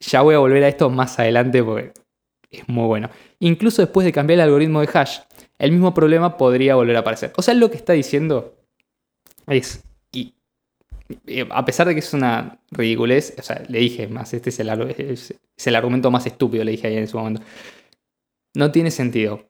[0.00, 1.92] Ya voy a volver a esto más adelante porque
[2.50, 3.10] es muy bueno.
[3.40, 5.18] Incluso después de cambiar el algoritmo de hash,
[5.58, 7.32] el mismo problema podría volver a aparecer.
[7.36, 8.54] O sea, lo que está diciendo
[9.46, 9.82] es,
[10.12, 10.34] y,
[11.26, 14.60] y a pesar de que es una ridiculez, o sea, le dije más, este es
[14.60, 17.40] el, argu- es- es el argumento más estúpido, le dije ahí en su momento.
[18.56, 19.44] No tiene sentido.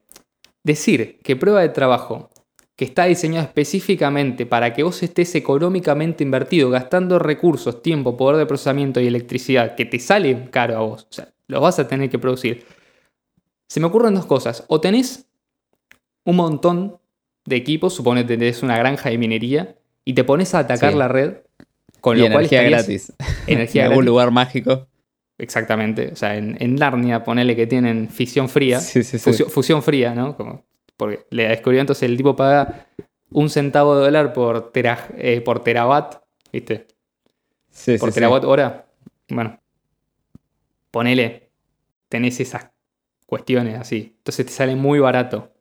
[0.64, 2.31] Decir que prueba de trabajo
[2.75, 8.47] que está diseñado específicamente para que vos estés económicamente invertido, gastando recursos, tiempo, poder de
[8.47, 12.11] procesamiento y electricidad, que te sale caro a vos, o sea, los vas a tener
[12.11, 12.66] que producir.
[13.69, 14.64] Se me ocurren dos cosas.
[14.69, 15.27] O tenés
[16.25, 16.99] un montón
[17.47, 20.99] de equipos, suponete que tenés una granja de minería, y te pones a atacar Sí.
[20.99, 21.35] la red,
[22.01, 23.12] con y lo cual energía estarías- gratis.
[23.47, 24.07] Energía en algún gratis.
[24.11, 24.87] lugar mágico.
[25.38, 26.11] Exactamente.
[26.12, 28.81] O sea, en, en Narnia, ponele que tienen fisión fría.
[28.81, 29.25] Sí, sí, sí.
[29.25, 30.37] Fusión, fusión fría, ¿no?
[30.37, 30.64] Como,
[30.96, 32.87] porque le descubrió entonces el tipo paga
[33.31, 36.22] un centavo de dólar por, tera- eh, por terawatt,
[36.53, 36.87] ¿viste?
[37.70, 38.87] Sí, Por terawatt hora.
[39.29, 39.61] Bueno,
[40.90, 41.51] ponele,
[42.09, 42.70] tenés esas
[43.27, 44.14] cuestiones así.
[44.18, 45.53] Entonces te sale muy barato.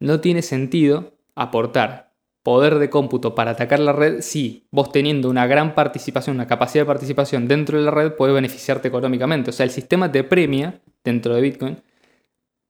[0.00, 2.11] No tiene sentido aportar
[2.42, 6.82] poder de cómputo para atacar la red si vos teniendo una gran participación, una capacidad
[6.82, 9.50] de participación dentro de la red, puedes beneficiarte económicamente.
[9.50, 11.82] O sea, el sistema te premia dentro de Bitcoin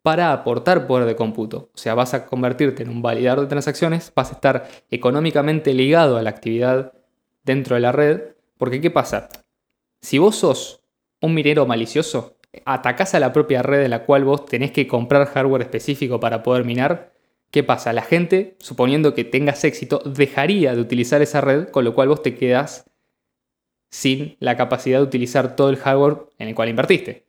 [0.03, 1.71] para aportar poder de cómputo.
[1.75, 6.19] O sea, vas a convertirte en un validador de transacciones, vas a estar económicamente ligado
[6.19, 6.93] a la actividad
[7.45, 8.21] dentro de la red.
[8.59, 9.29] Porque, ¿qué pasa?
[10.03, 10.83] Si vos sos
[11.21, 15.27] un minero malicioso, atacás a la propia red en la cual vos tenés que comprar
[15.27, 17.12] hardware específico para poder minar,
[17.53, 17.93] ¿qué pasa?
[17.93, 22.23] La gente, suponiendo que tengas éxito, dejaría de utilizar esa red, con lo cual vos
[22.23, 22.91] te quedás
[23.93, 27.27] sin la capacidad de utilizar todo el hardware en el cual invertiste.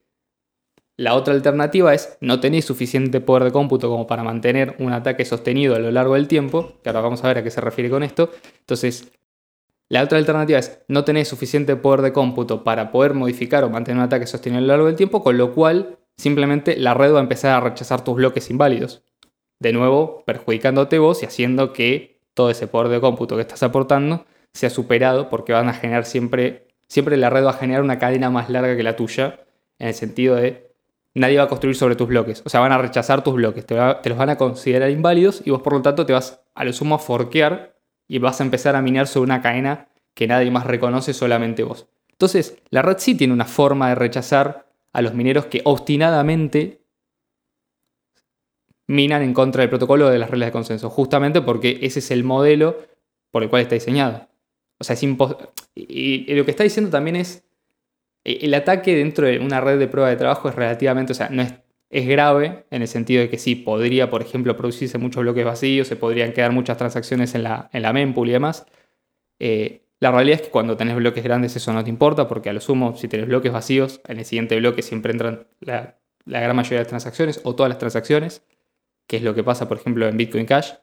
[0.95, 5.25] La otra alternativa es no tenés suficiente poder de cómputo como para mantener un ataque
[5.25, 7.89] sostenido a lo largo del tiempo, que ahora vamos a ver a qué se refiere
[7.89, 8.31] con esto.
[8.59, 9.11] Entonces,
[9.89, 13.97] la otra alternativa es no tenés suficiente poder de cómputo para poder modificar o mantener
[13.97, 17.19] un ataque sostenido a lo largo del tiempo, con lo cual simplemente la red va
[17.19, 19.03] a empezar a rechazar tus bloques inválidos.
[19.63, 24.25] De nuevo, perjudicándote vos y haciendo que todo ese poder de cómputo que estás aportando
[24.51, 28.29] sea superado porque van a generar siempre, siempre la red va a generar una cadena
[28.29, 29.39] más larga que la tuya,
[29.79, 30.69] en el sentido de
[31.13, 32.43] nadie va a construir sobre tus bloques.
[32.45, 35.61] O sea, van a rechazar tus bloques, te, los van a considerar inválidos y vos
[35.61, 38.81] por lo tanto te vas a lo sumo a forquear y vas a empezar a
[38.81, 41.87] minar sobre una cadena que nadie más reconoce, solamente vos.
[42.09, 46.82] Entonces, la red sí tiene una forma de rechazar a los mineros que obstinadamente
[48.93, 52.23] minan en contra del protocolo de las reglas de consenso, justamente porque ese es el
[52.23, 52.77] modelo
[53.31, 54.27] por el cual está diseñado.
[54.79, 55.49] O sea, es imposible.
[55.75, 57.43] Y, lo que está diciendo también es,
[58.23, 61.29] e, el ataque dentro de una red de prueba de trabajo es relativamente, o sea,
[61.29, 61.53] no es,
[61.89, 65.87] es grave en el sentido de que sí, podría, por ejemplo, producirse muchos bloques vacíos,
[65.87, 68.65] se podrían quedar muchas transacciones en la, en la mempool y demás.
[69.39, 72.53] Eh, la realidad es que cuando tenés bloques grandes eso no te importa, porque a
[72.53, 76.79] lo sumo, si tenés bloques vacíos, en el siguiente bloque siempre entran la, gran mayoría
[76.79, 78.43] de las transacciones o todas las transacciones,
[79.07, 80.73] que es lo que pasa, por ejemplo, en Bitcoin Cash.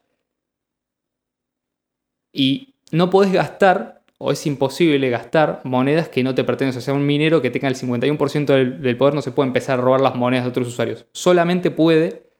[2.32, 6.78] Y no podés gastar, o es imposible gastar, monedas que no te pertenecen.
[6.78, 9.78] O sea, un minero que tenga el 51% del, del poder no se puede empezar
[9.78, 11.06] a robar las monedas de otros usuarios.
[11.12, 12.30] Solamente puede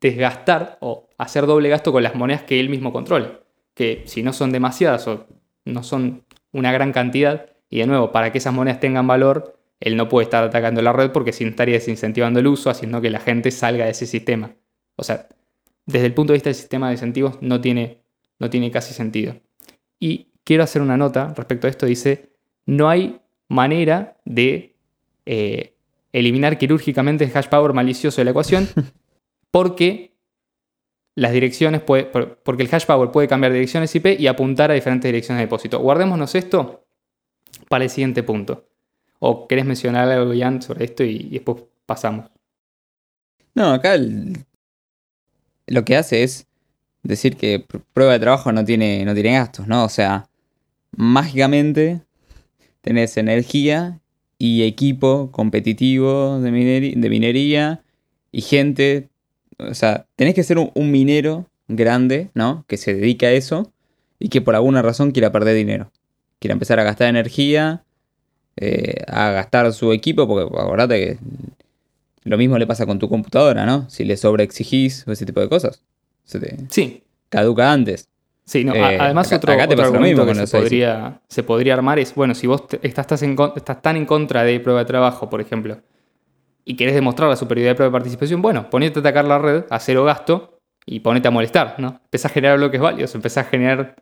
[0.00, 3.40] desgastar o hacer doble gasto con las monedas que él mismo controla.
[3.74, 5.26] Que si no son demasiadas o
[5.64, 7.46] no son una gran cantidad.
[7.70, 10.92] Y de nuevo, para que esas monedas tengan valor, él no puede estar atacando la
[10.92, 14.54] red porque si estaría desincentivando el uso, haciendo que la gente salga de ese sistema.
[14.98, 15.28] O sea,
[15.86, 18.02] desde el punto de vista del sistema de incentivos no tiene,
[18.38, 19.36] no tiene casi sentido.
[19.98, 21.86] Y quiero hacer una nota respecto a esto.
[21.86, 22.30] Dice,
[22.66, 24.74] no hay manera de
[25.24, 25.74] eh,
[26.12, 28.68] eliminar quirúrgicamente el hash power malicioso de la ecuación
[29.50, 30.12] porque
[31.14, 35.08] las direcciones, puede, porque el hash power puede cambiar direcciones IP y apuntar a diferentes
[35.08, 35.80] direcciones de depósito.
[35.80, 36.84] Guardémonos esto
[37.68, 38.68] para el siguiente punto.
[39.18, 42.30] ¿O querés mencionar algo, Jan, sobre esto y, después pasamos?
[43.54, 43.96] No, acá
[45.68, 46.46] lo que hace es
[47.02, 49.84] decir que prueba de trabajo no tiene, no tiene gastos, ¿no?
[49.84, 50.28] O sea,
[50.96, 52.02] mágicamente
[52.82, 54.00] tenés energía
[54.38, 56.50] y equipo competitivo de,
[56.96, 57.82] de minería
[58.32, 59.08] y gente
[59.58, 62.64] o sea, tenés que ser un, minero grande, ¿no?
[62.68, 63.72] Que se dedique a eso
[64.18, 65.90] y que por alguna razón quiera perder dinero.
[66.38, 67.82] Quiera empezar a gastar energía,
[68.56, 71.18] eh, a gastar su equipo, porque acordate que
[72.28, 73.88] lo mismo le pasa con tu computadora, ¿no?
[73.90, 75.82] Si le sobreexigís o ese tipo de cosas.
[76.24, 77.02] Se te sí.
[77.28, 78.08] caduca antes.
[78.44, 82.46] Sí, no, eh, además otro, argumento que se podría, se podría, armar es, bueno, si
[82.46, 85.82] vos estás, estás tan en contra de prueba de trabajo, por ejemplo,
[86.64, 89.64] y querés demostrar la superioridad de prueba de participación, bueno, ponete a atacar la red
[89.68, 92.00] a cero gasto y ponete a molestar, ¿no?
[92.04, 93.96] Empezá a generar bloques válidos, empezá a generar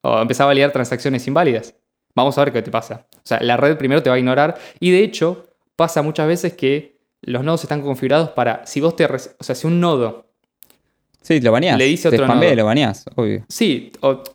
[0.00, 1.76] o empezá a validar transacciones inválidas.
[2.14, 3.06] Vamos a ver qué te pasa.
[3.12, 6.54] O sea, la red primero te va a ignorar y de hecho pasa muchas veces
[6.54, 6.91] que
[7.22, 10.26] los nodos están configurados para, si vos te, o sea, si un nodo
[11.22, 11.78] Sí, lo baneás.
[11.78, 12.54] Le dice otro nodo.
[12.54, 13.44] lo baneás, obvio.
[13.48, 13.92] Sí,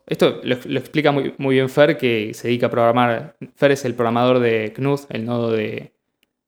[0.08, 3.36] esto lo, explica muy, muy, bien Fer, que se dedica a programar.
[3.56, 5.92] Fer es el programador de Knuth, el nodo de,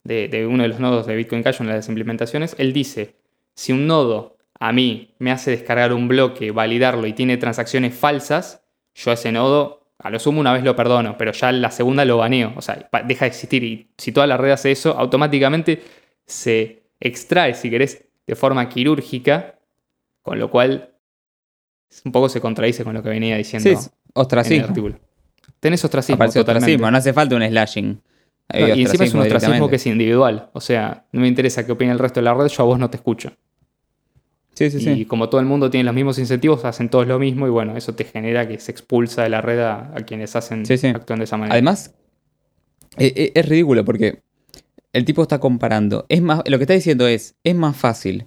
[0.03, 3.15] de, uno de los nodos de Bitcoin Cash, en las implementaciones, él dice,
[3.53, 8.63] si un nodo a mí me hace descargar un bloque, validarlo y tiene transacciones falsas,
[8.95, 12.05] yo a ese nodo, a lo sumo una vez lo perdono, pero ya la segunda
[12.05, 13.63] lo baneo, o sea, deja de existir.
[13.63, 15.81] Y si toda la red hace eso, automáticamente
[16.29, 19.59] se extrae, si querés, de forma quirúrgica,
[20.21, 20.93] con lo cual
[22.05, 23.69] un poco se contradice con lo que venía diciendo.
[23.69, 24.73] Sí, ostracismo.
[25.59, 28.01] Tenés ostracismo, ostracismo, no hace falta un slashing
[28.53, 30.49] y encima es un ostracismo que es individual.
[30.53, 32.79] O sea, no me interesa qué opine el resto de la red, yo a vos
[32.79, 33.31] no te escucho.
[34.53, 37.47] Sí, sí, y como todo el mundo tiene los mismos incentivos, hacen todos lo mismo
[37.47, 40.63] y bueno, eso te genera que se expulsa de la red a, quienes hacen
[40.93, 41.53] actúan de esa manera.
[41.53, 41.95] Además,
[42.97, 44.21] e, e, es, ridículo porque
[44.93, 46.05] el tipo está comparando.
[46.09, 48.25] Es más, lo que está diciendo es, es más fácil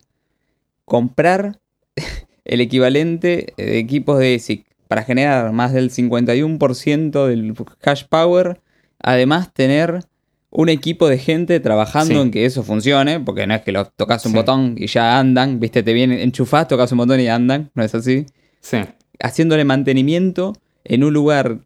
[0.84, 1.60] comprar
[2.44, 8.60] el equivalente de equipos de ESIC para generar más del 51% del hash power.
[8.98, 10.04] Además, tener
[10.50, 14.26] un equipo de gente trabajando en que eso funcione, porque no es que lo tocas
[14.26, 17.82] un botón y ya andan, viste, te vienen enchufás, tocas un botón y andan, no
[17.82, 18.26] es así.
[18.60, 18.78] Sí.
[19.18, 20.52] Haciéndole mantenimiento
[20.84, 21.60] en un lugar,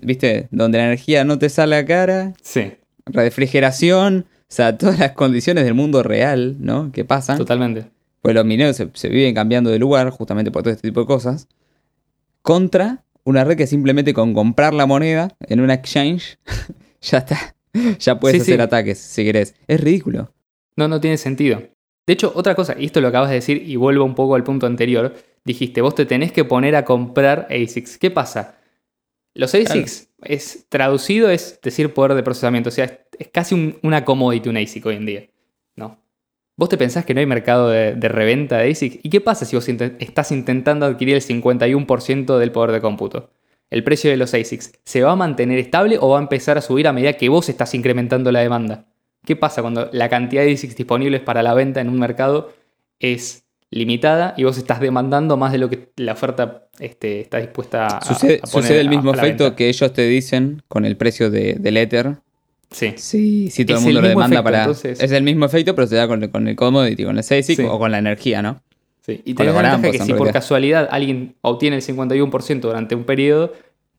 [0.00, 2.32] viste, donde la energía no te sale a cara.
[2.42, 2.72] Sí.
[3.06, 6.92] Refrigeración, sea, todas las condiciones del mundo real, ¿no?
[6.92, 7.38] Que pasan.
[7.38, 7.86] Totalmente.
[8.20, 11.06] Pues los mineros se, se viven cambiando de lugar justamente por todo este tipo de
[11.06, 11.48] cosas.
[12.42, 16.38] Contra una red que simplemente con comprar la moneda en una exchange
[17.00, 17.54] ya está
[17.98, 19.54] ya puedes hacer ataques si querés.
[19.66, 20.32] Es ridículo.
[20.76, 21.62] No, no tiene sentido.
[22.06, 24.42] De hecho, otra cosa, y esto lo acabas de decir y vuelvo un poco al
[24.42, 27.98] punto anterior, dijiste, vos te tenés que poner a comprar ASICs.
[27.98, 28.58] ¿Qué pasa?
[29.34, 34.48] Los ASICs es traducido es decir poder de procesamiento, o sea, es, casi una commodity
[34.48, 35.24] un ASIC hoy en día,
[35.76, 35.98] ¿no?
[36.56, 39.00] ¿Vos te pensás que no hay mercado de, de reventa de ASIC?
[39.02, 43.30] ¿Y qué pasa si vos estás intentando adquirir el 51% del poder de cómputo?
[43.70, 46.60] ¿El precio de los ASICs se va a mantener estable o va a empezar a
[46.60, 48.84] subir a medida que vos estás incrementando la demanda?
[49.24, 52.52] ¿Qué pasa cuando la cantidad de ASICs disponibles para la venta en un mercado
[52.98, 57.86] es limitada y vos estás demandando más de lo que la oferta este, está dispuesta
[57.86, 60.98] a, Sucede, a poner sucede el mismo a efecto que ellos te dicen con el
[60.98, 62.16] precio de, del Ether.
[62.72, 62.94] Sí.
[62.96, 64.58] Sí, sí, todo el mundo el lo demanda efecto, para.
[64.60, 67.56] entonces- Es el mismo efecto, pero se da con, con el commodity, con el SASIC
[67.56, 67.66] Sí.
[67.68, 68.60] o con la energía, ¿no?
[69.00, 73.04] Sí, Y tenés la ventaja que si por casualidad alguien obtiene el 51% durante un
[73.04, 73.52] periodo,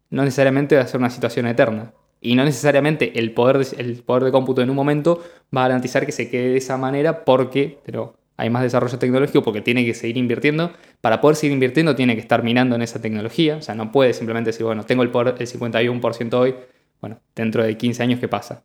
[0.09, 1.91] no necesariamente va a ser una situación eterna.
[2.21, 5.21] Y no necesariamente el poder, de, el poder de cómputo en un momento
[5.55, 9.43] va a garantizar que se quede de esa manera porque pero hay más desarrollo tecnológico,
[9.43, 10.71] porque tiene que seguir invirtiendo.
[11.01, 13.57] Para poder seguir invirtiendo tiene que estar minando en esa tecnología.
[13.57, 16.55] O sea, no puede simplemente decir, bueno, tengo el, poder, el 51% hoy,
[17.03, 18.63] bueno, dentro de 15 años, ¿qué pasa?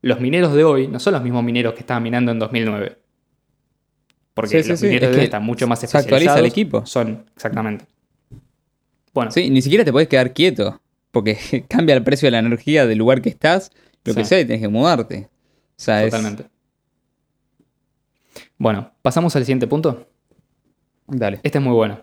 [0.00, 2.96] Los mineros de hoy no son los mismos mineros que estaban minando en 2009.
[4.32, 6.48] Porque Sí, los sí, mineros de hoy están mucho más se actualiza el especializados.
[6.50, 6.86] equipo.
[6.86, 7.84] Son, exactamente.
[9.12, 10.80] Bueno, Sí, ni siquiera te puedes quedar quieto.
[11.10, 11.36] Porque
[11.68, 13.70] cambia el precio de la energía del lugar que estás,
[14.04, 15.28] lo que sea, y tienes que mudarte.
[15.28, 15.28] O
[15.76, 16.44] sea, es- totalmente.
[18.56, 20.08] Bueno, pasamos al siguiente punto.
[21.06, 21.40] Dale.
[21.42, 22.02] Este es muy bueno.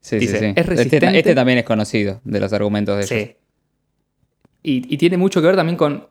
[0.00, 0.52] Sí, Dice, sí, sí.
[0.56, 3.28] ¿es Este, este también es conocido de los argumentos de ellos.
[3.28, 3.36] Sí.
[4.70, 6.08] Y, tiene mucho que ver también con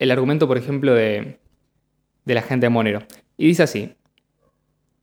[0.00, 1.38] el argumento, por ejemplo, de,
[2.24, 3.04] de la gente de Monero.
[3.36, 3.92] Y dice así: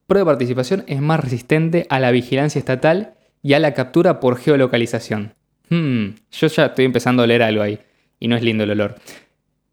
[0.07, 4.37] Prueba de participación es más resistente a la vigilancia estatal y a la captura por
[4.37, 5.33] geolocalización.
[5.69, 7.79] Hmm, yo ya estoy empezando a leer algo ahí,
[8.19, 8.95] y no es lindo el olor.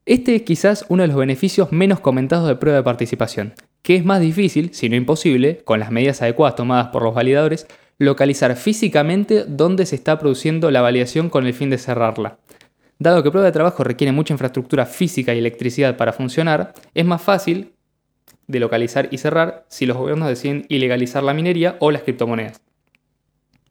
[0.07, 4.05] Este es quizás uno de los beneficios menos comentados de prueba de participación, que es
[4.05, 7.67] más difícil, si no imposible, con las medidas adecuadas tomadas por los validadores,
[7.99, 12.39] localizar físicamente dónde se está produciendo la validación con el fin de cerrarla.
[13.05, 17.21] Dado que prueba de trabajo requiere mucha infraestructura física y electricidad para funcionar, es más
[17.21, 17.75] fácil
[18.47, 22.63] de localizar y cerrar si los gobiernos deciden ilegalizar la minería o las criptomonedas.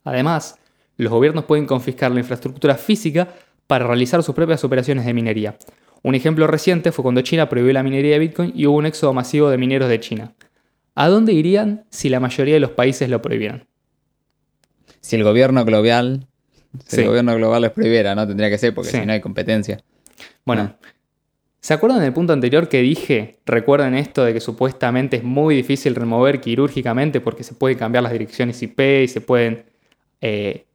[0.04, 0.60] Además,
[0.98, 3.30] los gobiernos pueden confiscar la infraestructura física
[3.66, 5.58] para realizar sus propias operaciones de minería.
[6.04, 9.14] Un ejemplo reciente fue cuando China prohibió la minería de Bitcoin y hubo un éxodo
[9.14, 10.36] masivo de mineros de China.
[10.94, 13.66] ¿A dónde irían si la mayoría de los países lo prohibieran?
[15.02, 16.28] Si el gobierno global.
[16.88, 17.02] Si Sí.
[17.02, 18.28] el gobierno global los prohibiera, ¿no?
[18.28, 19.00] Tendría que ser, porque Sí.
[19.00, 19.80] si no hay competencia.
[20.46, 20.76] Bueno,
[21.60, 23.40] ¿se acuerdan del punto anterior que dije?
[23.46, 28.12] Recuerden esto de que supuestamente es muy difícil remover quirúrgicamente porque se pueden cambiar las
[28.12, 29.66] direcciones IP y se pueden
[30.22, 30.66] eh,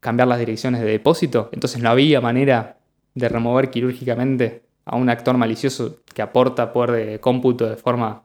[0.00, 1.48] cambiar las direcciones de depósito.
[1.52, 2.78] Entonces no había manera
[3.14, 8.22] de remover quirúrgicamente a un actor malicioso que aporta poder de cómputo de forma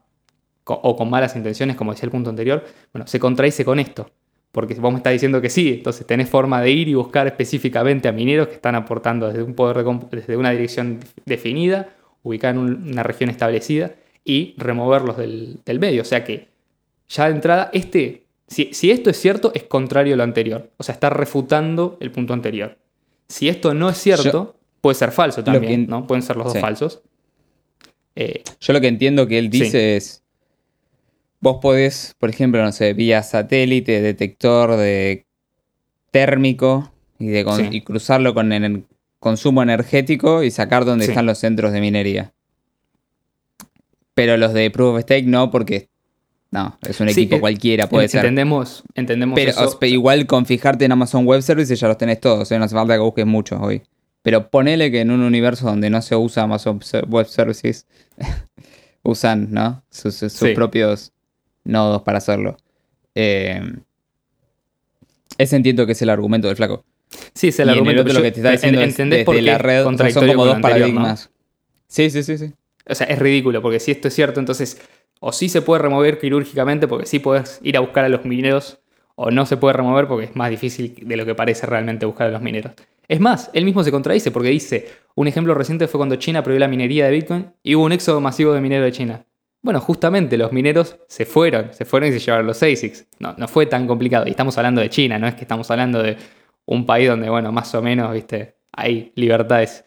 [0.65, 2.63] o con malas intenciones, como decía el punto anterior.
[2.93, 4.11] Bueno, se contradice con esto.
[4.51, 8.07] Porque vos me estás diciendo que sí, entonces tenés forma de ir y buscar específicamente
[8.09, 11.89] a mineros que están aportando desde un poder de desde una dirección definida,
[12.23, 13.93] ubicada en un- una región establecida,
[14.25, 16.01] y removerlos del, del medio.
[16.01, 16.47] O sea que
[17.09, 20.69] ya de entrada, este, si, si esto es cierto, es contrario a lo anterior.
[20.77, 22.77] O sea, está refutando el punto anterior.
[23.29, 26.05] Si esto no es cierto, puede ser falso también, que- ¿no?
[26.05, 27.01] Pueden ser los dos falsos.
[28.15, 29.61] Eh, Yo lo que entiendo que él Sí.
[29.63, 30.20] dice es.
[31.41, 35.25] Vos podés, por ejemplo, no sé, vía satélite, detector de
[36.11, 37.67] térmico y, de con- Sí.
[37.71, 38.85] y cruzarlo con el
[39.19, 41.11] consumo energético y sacar dónde Sí.
[41.11, 42.33] están los centros de minería.
[44.13, 45.89] Pero los de Proof of Stake no, porque.
[46.51, 48.19] No, es un Sí, equipo eh, cualquiera, puede ser.
[48.19, 49.79] entendemos, entendemos Pero, eso.
[49.83, 52.59] igual con fijarte en Amazon Web Services ya los tenés todos, ¿eh?
[52.59, 53.83] no hace falta que busques muchos hoy.
[54.21, 57.87] Pero ponele que en un universo donde no se usa Amazon Web Services,
[59.03, 59.81] usan ¿no?
[59.89, 60.53] sus, sus Sí.
[60.53, 61.13] propios
[61.63, 62.57] nodos para hacerlo.
[63.15, 63.61] Eh,
[65.37, 66.83] ese entiendo que es el argumento del flaco.
[67.33, 68.03] Sí, es el y en argumento.
[68.03, 69.97] pero lo que te está en- diciendo es ¿entendés desde por qué la red, son
[70.27, 70.61] como dos anterior, ¿no?
[70.61, 71.29] paradigmas.
[71.87, 72.53] Sí, sí, sí, sí.
[72.87, 74.81] O sea, es ridículo, porque si esto es cierto, entonces
[75.19, 78.79] o sí se puede remover quirúrgicamente, porque sí puedes ir a buscar a los mineros,
[79.15, 82.27] o no se puede remover porque es más difícil de lo que parece realmente buscar
[82.27, 82.71] a los mineros.
[83.07, 86.61] Es más, él mismo se contradice porque dice, un ejemplo reciente fue cuando China prohibió
[86.61, 89.25] la minería de Bitcoin y hubo un éxodo masivo de mineros de China.
[89.63, 93.05] Bueno, justamente los mineros se fueron, se fueron y se llevaron los ASICs.
[93.19, 94.25] No, no fue tan complicado.
[94.27, 96.17] Y estamos hablando de China, no es que estamos hablando de
[96.65, 99.85] un país donde, bueno, más o menos, viste, hay libertades.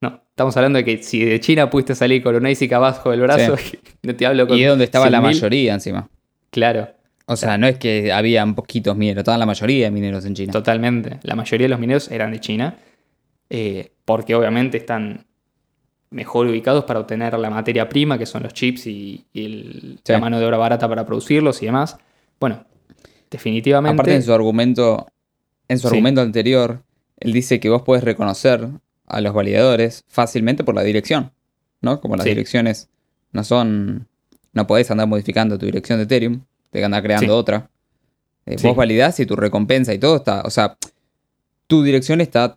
[0.00, 3.20] No, estamos hablando de que si de China pudiste salir con un ASIC abajo del
[3.22, 3.56] brazo,
[4.02, 5.22] no te hablo con Y es donde estaba la 100.000.
[5.22, 6.08] mayoría encima.
[6.50, 6.88] Claro,
[7.26, 10.52] O sea, no es que habían poquitos mineros, estaban la mayoría de mineros en China.
[10.52, 11.18] totalmente.
[11.22, 12.76] La mayoría de los mineros eran de China,
[13.50, 15.26] eh, porque obviamente están
[16.10, 20.12] mejor ubicados para obtener la materia prima, que son los chips y, y el- Sí.
[20.12, 21.96] la mano de obra barata para producirlos y demás.
[22.40, 22.64] Bueno,
[23.30, 23.94] definitivamente...
[23.94, 25.06] Aparte en su argumento,
[25.68, 25.94] en su Sí.
[25.94, 26.82] argumento anterior,
[27.18, 28.68] él dice que vos podés reconocer
[29.06, 31.32] a los validadores fácilmente por la dirección,
[31.80, 32.00] ¿no?
[32.00, 32.30] Como las Sí.
[32.30, 32.88] direcciones
[33.32, 34.06] no son,
[34.54, 36.40] No podés andar modificando tu dirección de Ethereum,
[36.70, 37.70] tenés que andar creando otra.
[38.46, 38.56] Eh.
[38.62, 40.40] Vos validás y tu recompensa y todo está.
[40.40, 40.76] O sea,
[41.68, 42.56] tu dirección está,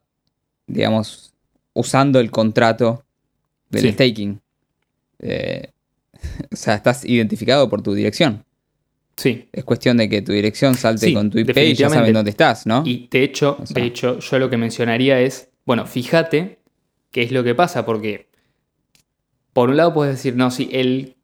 [0.68, 1.34] digamos,
[1.74, 3.04] usando el contrato
[3.72, 3.92] del Sí.
[3.94, 4.42] staking.
[5.20, 5.72] Eh,
[6.52, 8.44] o sea, estás identificado por tu dirección.
[9.18, 9.50] Sí.
[9.52, 12.32] Es cuestión de que tu dirección salte Sí, con tu IP y ya saben dónde
[12.32, 12.84] estás, ¿no?
[12.86, 13.74] Y de hecho, O sea.
[13.82, 16.60] de hecho, yo lo que mencionaría es, bueno, fíjate
[17.12, 18.30] qué es lo que pasa, porque
[19.54, 21.16] por un lado puedes decir, no, si el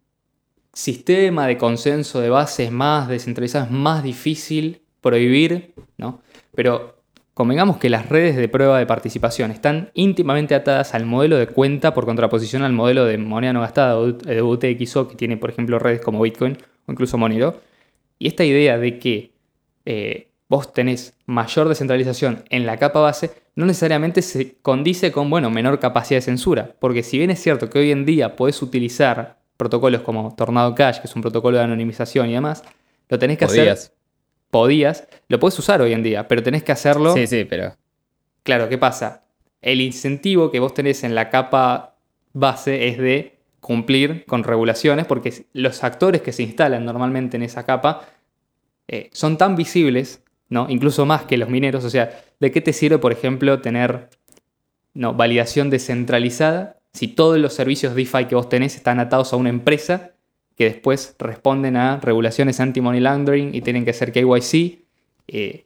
[0.73, 6.21] sistema de consenso de base es más descentralizado, es más difícil prohibir, ¿no?
[6.53, 6.96] Pero
[7.37, 11.93] convengamos que las redes de prueba de participación están íntimamente atadas al modelo de cuenta
[11.93, 16.01] por contraposición al modelo de moneda no gastada de UTXO que tiene, por ejemplo, redes
[16.01, 16.57] como Bitcoin
[16.87, 17.61] o incluso Monero.
[18.17, 19.33] Y esta idea de que
[19.85, 25.51] eh, vos tenés mayor descentralización en la capa base, no necesariamente se condice con, bueno,
[25.51, 26.75] menor capacidad de censura.
[26.79, 31.01] Porque si bien es cierto que hoy en día podés utilizar protocolos como Tornado Cash,
[31.01, 32.63] que es un protocolo de anonimización y demás,
[33.09, 33.77] lo tenés que hacer.
[34.49, 35.07] Podías.
[35.27, 37.13] Lo podés usar hoy en día, pero tenés que hacerlo.
[37.13, 37.75] Sí, sí, pero.
[38.43, 39.23] Claro, ¿qué pasa?
[39.61, 41.95] El incentivo que vos tenés en la capa
[42.33, 47.65] base es de cumplir con regulaciones, porque los actores que se instalan normalmente en esa
[47.65, 48.07] capa
[48.87, 50.67] eh, son tan visibles, ¿no?
[50.69, 51.83] Incluso más que los mineros.
[51.83, 54.09] O sea, ¿de qué te sirve, por ejemplo, tener
[54.93, 59.49] no, validación descentralizada si todos los servicios DeFi que vos tenés están atados a una
[59.49, 60.13] empresa
[60.57, 64.79] que después responden a regulaciones anti-money laundering y tienen que hacer KYC?
[65.27, 65.65] eh,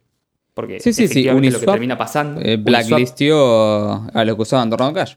[0.53, 2.41] porque Sí, sí, lo que termina pasando.
[2.41, 5.15] Eh, blacklistió a los que usaban Tornado Cash.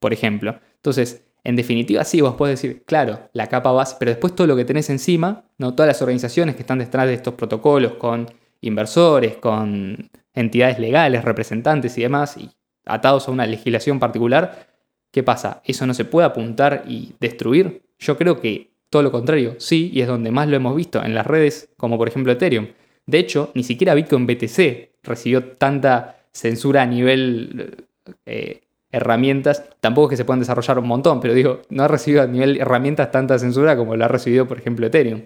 [0.00, 0.58] por ejemplo.
[0.76, 4.56] Entonces, en definitiva, sí, vos podés decir, claro, la capa base, pero después todo lo
[4.56, 5.74] que tenés encima, ¿no?
[5.74, 8.28] todas las organizaciones que están detrás de estos protocolos, con
[8.60, 12.50] inversores, con entidades legales, representantes y demás, y
[12.84, 14.66] atados a una legislación particular,
[15.12, 15.62] ¿qué pasa?
[15.64, 17.82] ¿Eso no se puede apuntar y destruir?
[17.98, 21.14] Yo creo que todo lo contrario, sí, y es donde más lo hemos visto, en
[21.14, 22.68] las redes como por ejemplo Ethereum.
[23.06, 27.86] De hecho, ni siquiera Bitcoin BTC recibió tanta censura a nivel
[28.26, 29.64] eh, herramientas.
[29.80, 32.60] Tampoco es que se puedan desarrollar un montón, pero digo, no ha recibido a nivel
[32.60, 35.22] herramientas tanta censura como lo ha recibido, por ejemplo, Ethereum.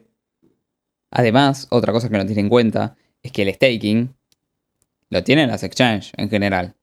[1.10, 4.14] Además, otra cosa que no tiene en cuenta es que el staking
[5.10, 6.76] lo tienen las exchanges en general.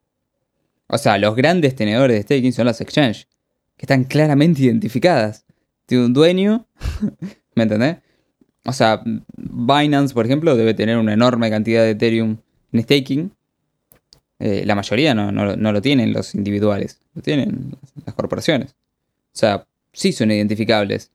[0.88, 3.29] O sea, los grandes tenedores de staking son las exchanges,
[3.77, 5.43] que están claramente identificadas.
[5.86, 6.65] Tiene un dueño,
[7.55, 7.97] ¿me entendés?
[8.65, 9.01] O sea,
[9.36, 12.38] Binance, por ejemplo, debe tener una enorme cantidad de Ethereum
[12.71, 13.31] en staking.
[14.39, 17.75] Eh, la mayoría no, no- no lo tienen los individuales, lo tienen
[18.05, 18.71] las corporaciones.
[18.71, 21.11] O sea, sí son identificables.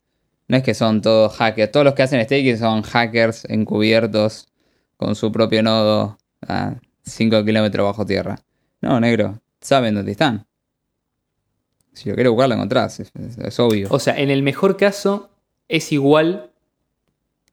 [0.46, 1.70] No es que son todos hackers.
[1.72, 4.48] Todos los que hacen staking son hackers encubiertos
[4.96, 8.38] con su propio nodo a 5 kilómetros bajo tierra.
[8.80, 9.40] No, negro.
[9.60, 10.46] Saben dónde están.
[11.98, 13.00] Si lo quieres buscar, lo encontrás.
[13.00, 13.88] Es, obvio.
[13.90, 15.30] O sea, en el mejor caso
[15.68, 16.50] es igual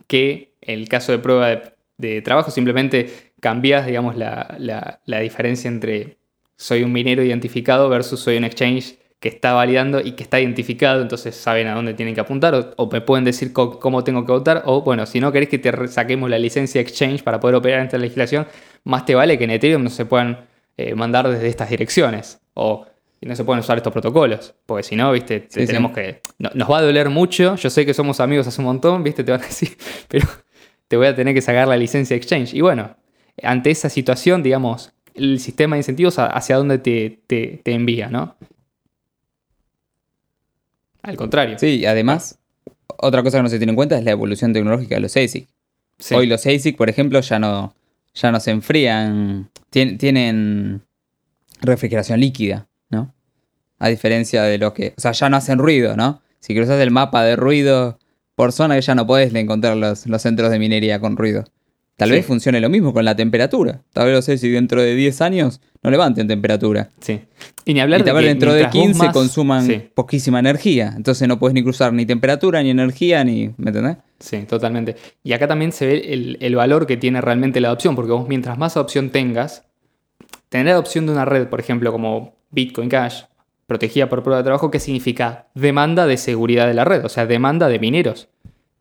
[0.06, 1.62] que el caso de prueba
[1.98, 6.18] de, trabajo, simplemente cambias, digamos, la, la- diferencia entre
[6.58, 11.02] soy un minero identificado versus soy un exchange que está validando y que está identificado,
[11.02, 14.62] entonces saben a dónde tienen que apuntar, o, me pueden decir cómo tengo que votar,
[14.66, 17.86] o bueno, si no querés que te saquemos la licencia exchange para poder operar en
[17.86, 18.46] esta legislación,
[18.84, 20.46] más te vale que en Ethereum no se puedan
[20.78, 22.86] eh, mandar desde estas direcciones, o
[23.26, 25.66] y no se pueden usar estos protocolos, porque si no, viste, te- Sí, sí.
[25.68, 26.22] tenemos que...
[26.38, 29.24] no- nos va a doler mucho, yo sé que somos amigos hace un montón, viste,
[29.24, 29.76] te van a decir,
[30.08, 30.28] pero
[30.88, 32.54] te voy a tener que sacar la licencia exchange.
[32.54, 32.96] Y bueno,
[33.42, 38.36] ante esa situación, digamos, el sistema de incentivos hacia dónde te, te- te envía, ¿no?
[41.02, 41.58] Al contrario.
[41.60, 42.40] Sí, además,
[42.98, 45.48] otra cosa que no se tiene en cuenta es la evolución tecnológica de los ASIC.
[46.00, 46.16] Sí.
[46.16, 47.74] Hoy los ASIC, por ejemplo, ya no,
[48.14, 49.50] ya no se enfrían.
[49.72, 50.82] Tien- tienen
[51.62, 53.14] refrigeración líquida, ¿no?
[53.80, 54.94] A diferencia de los que.
[54.98, 56.22] O sea, ya no hacen ruido, ¿no?
[56.40, 58.00] Si cruzas el mapa de ruido
[58.36, 61.44] por zona, ya no podés encontrar los, los centros de minería con ruido.
[61.98, 62.16] Tal Sí.
[62.16, 63.82] vez funcione lo mismo con la temperatura.
[63.94, 66.90] Tal vez los ASIC dentro de 10 años no levanten temperatura.
[67.00, 67.22] Sí.
[67.64, 69.66] Y ni hablar Y tal de vez que dentro de mientras vos 15 más- consuman
[69.66, 69.82] Sí.
[69.94, 70.94] poquísima energía.
[70.96, 73.52] Entonces no puedes ni cruzar ni temperatura, ni energía, ni.
[73.58, 73.96] ¿Me entendés?
[74.20, 74.98] Sí, totalmente.
[75.24, 78.28] Y acá también se ve el, el valor que tiene realmente la adopción, porque vos
[78.28, 79.64] mientras más adopción tengas,
[80.50, 83.24] tener adopción de una red, por ejemplo, como Bitcoin Cash,
[83.68, 85.50] protegida por prueba de trabajo, ¿qué significa?
[85.54, 88.30] Demanda de seguridad de la red, o sea, demanda de mineros.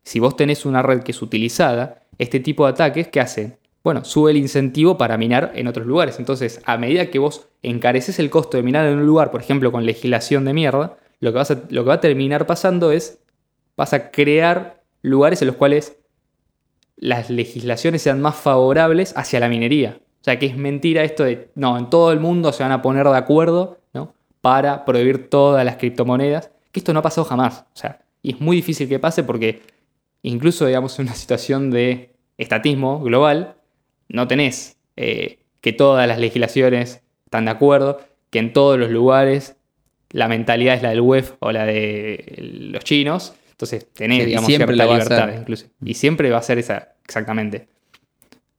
[0.03, 3.57] Si vos tenés una red que es utilizada, este tipo de ataques, ¿qué hacen?
[3.83, 6.17] Bueno, sube el incentivo para minar en otros lugares.
[6.17, 9.71] Entonces, a medida que vos encareces el costo de minar en un lugar, por ejemplo,
[9.71, 13.19] con legislación de mierda, lo que, lo que va a terminar pasando es,
[13.75, 15.97] vas a crear lugares en los cuales
[16.95, 19.99] las legislaciones sean más favorables hacia la minería.
[20.25, 22.81] O sea, que es mentira esto de, no, en todo el mundo se van a
[22.81, 24.15] poner de acuerdo, ¿no?
[24.41, 27.65] Para prohibir todas las criptomonedas, que esto no ha pasado jamás.
[27.75, 29.61] O sea, y es muy difícil que pase porque
[30.23, 33.57] incluso digamos en una situación de estatismo global,
[34.09, 38.01] no tenés eh, que todas las legislaciones están de acuerdo,
[38.31, 39.57] que en todos los lugares
[40.09, 42.33] la mentalidad es la del web o la de
[42.71, 45.67] los chinos, entonces tenés, Sí, digamos, cierta libertad incluso.
[45.85, 47.74] Y siempre va a ser esa, exactamente.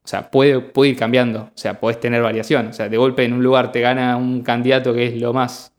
[0.06, 2.68] O sea, puede, puede ir cambiando, o sea, podés tener variación.
[2.68, 5.72] O sea, de golpe en un lugar te gana un candidato que es lo más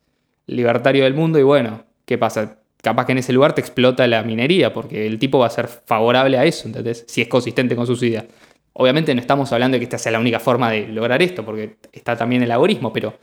[0.48, 2.58] libertario del mundo y bueno, ¿qué pasa?
[2.82, 5.70] Capaz que en ese lugar te explota la minería porque el tipo va a ser
[5.70, 7.06] favorable a eso, ¿entendés?
[7.08, 8.26] Si es consistente con sus ideas.
[8.74, 11.78] Obviamente no estamos hablando de que esta sea la única forma de lograr esto, porque
[11.94, 13.18] está también el algoritmo, pero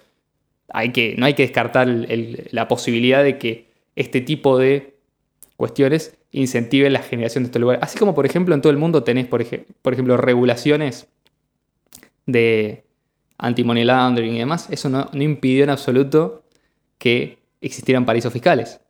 [0.71, 4.94] hay que, no hay que descartar la posibilidad de que este tipo de
[5.57, 7.83] cuestiones incentiven la generación de estos lugares.
[7.83, 11.09] Así como, por ejemplo, en todo el mundo tenés, por, ej- por ejemplo, regulaciones
[12.27, 12.85] de
[13.39, 14.69] anti-money laundering y demás.
[14.71, 16.45] Eso no, no impidió en absoluto
[16.99, 18.81] que existieran paraísos fiscales.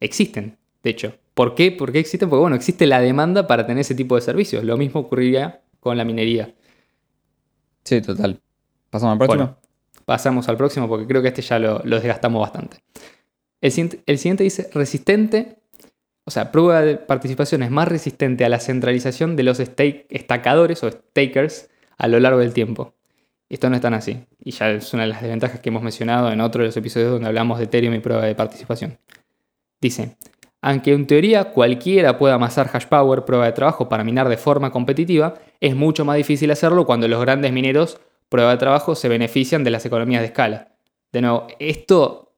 [0.00, 1.14] Existen, de hecho.
[1.34, 1.72] ¿Por qué?
[1.72, 2.28] ¿Por qué existen?
[2.28, 4.64] Porque, bueno, existe la demanda para tener ese tipo de servicios.
[4.64, 6.54] Lo mismo ocurriría con la minería.
[7.84, 8.40] Sí, total.
[8.90, 9.44] ¿Pasamos al próximo?
[9.44, 9.58] Bueno,
[10.04, 12.78] pasamos al próximo porque creo que este ya lo, lo desgastamos bastante.
[13.60, 15.58] El siguiente, el siguiente dice resistente,
[16.24, 20.82] o sea, prueba de participación es más resistente a la centralización de los stake, estacadores
[20.84, 22.94] o stakers a lo largo del tiempo.
[23.48, 26.30] Esto no es tan así, y ya es una de las desventajas que hemos mencionado
[26.30, 28.98] en otro de los episodios donde hablamos de Ethereum y prueba de participación.
[29.80, 30.16] Dice,
[30.62, 34.70] aunque en teoría cualquiera pueda amasar hash power, prueba de trabajo, para minar de forma
[34.70, 39.64] competitiva, es mucho más difícil hacerlo cuando los grandes mineros, prueba de trabajo, se benefician
[39.64, 40.68] de las economías de escala.
[41.12, 42.29] De nuevo, esto,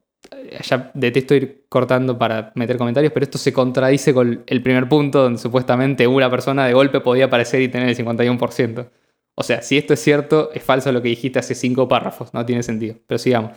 [0.64, 5.22] ya detesto ir cortando para meter comentarios, pero esto se contradice con el primer punto
[5.22, 8.88] donde supuestamente una persona de golpe podía aparecer y tener el 51%.
[9.34, 12.44] O sea, si esto es cierto, es falso lo que dijiste hace cinco párrafos, no
[12.44, 12.96] tiene sentido.
[13.06, 13.52] Pero sigamos.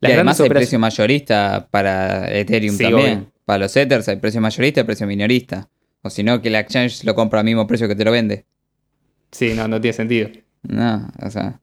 [0.00, 3.18] y además hay precio mayorista para Ethereum Sí, también.
[3.18, 3.32] obvio.
[3.44, 5.68] Para los Ethers hay precio mayorista y precio minorista.
[6.02, 8.46] O si no, que la exchange lo compra al mismo precio que te lo vende.
[9.30, 10.30] Sí, no, no tiene sentido.
[10.62, 11.60] No, o sea.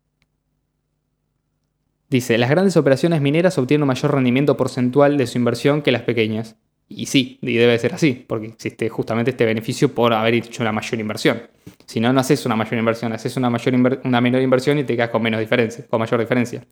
[2.11, 6.01] Dice, las grandes operaciones mineras obtienen un mayor rendimiento porcentual de su inversión que las
[6.01, 6.57] pequeñas.
[6.89, 10.73] Y sí, y debe ser así, porque existe justamente este beneficio por haber hecho una
[10.73, 11.41] mayor inversión.
[11.85, 15.21] Si no, no haces una mayor inversión, haces una, menor inversión y te quedas con
[15.21, 16.65] menos diferencia, con mayor diferencia.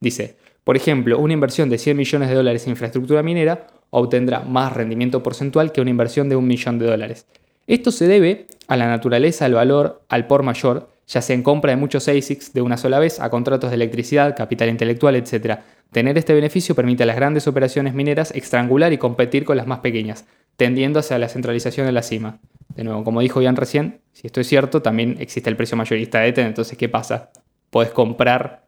[0.00, 4.72] Dice, por ejemplo, una inversión de 100 millones de dólares en infraestructura minera obtendrá más
[4.72, 7.26] rendimiento porcentual que una inversión de un millón de dólares.
[7.66, 11.72] Esto se debe a la naturaleza del valor al por mayor, ya sea en compra
[11.72, 15.58] de muchos ASICs de una sola vez, a contratos de electricidad, capital intelectual, etc.
[15.90, 19.80] Tener este beneficio permite a las grandes operaciones mineras estrangular y competir con las más
[19.80, 20.24] pequeñas,
[20.56, 22.38] tendiendo hacia la centralización en la cima.
[22.76, 26.20] De nuevo, como dijo Ian recién, si esto es cierto, también existe el precio mayorista
[26.20, 27.32] de Ether, entonces ¿qué pasa?
[27.70, 28.66] Puedes comprar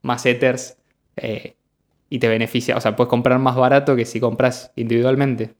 [0.00, 0.78] más Ethers
[1.16, 1.56] eh,
[2.08, 5.54] y te beneficia, o sea, puedes comprar más barato que si compras individualmente.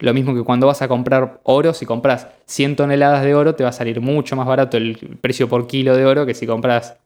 [0.00, 3.64] Lo mismo que cuando vas a comprar oro, si compras 100 toneladas de oro, te
[3.64, 6.96] va a salir mucho más barato el precio por kilo de oro que si compras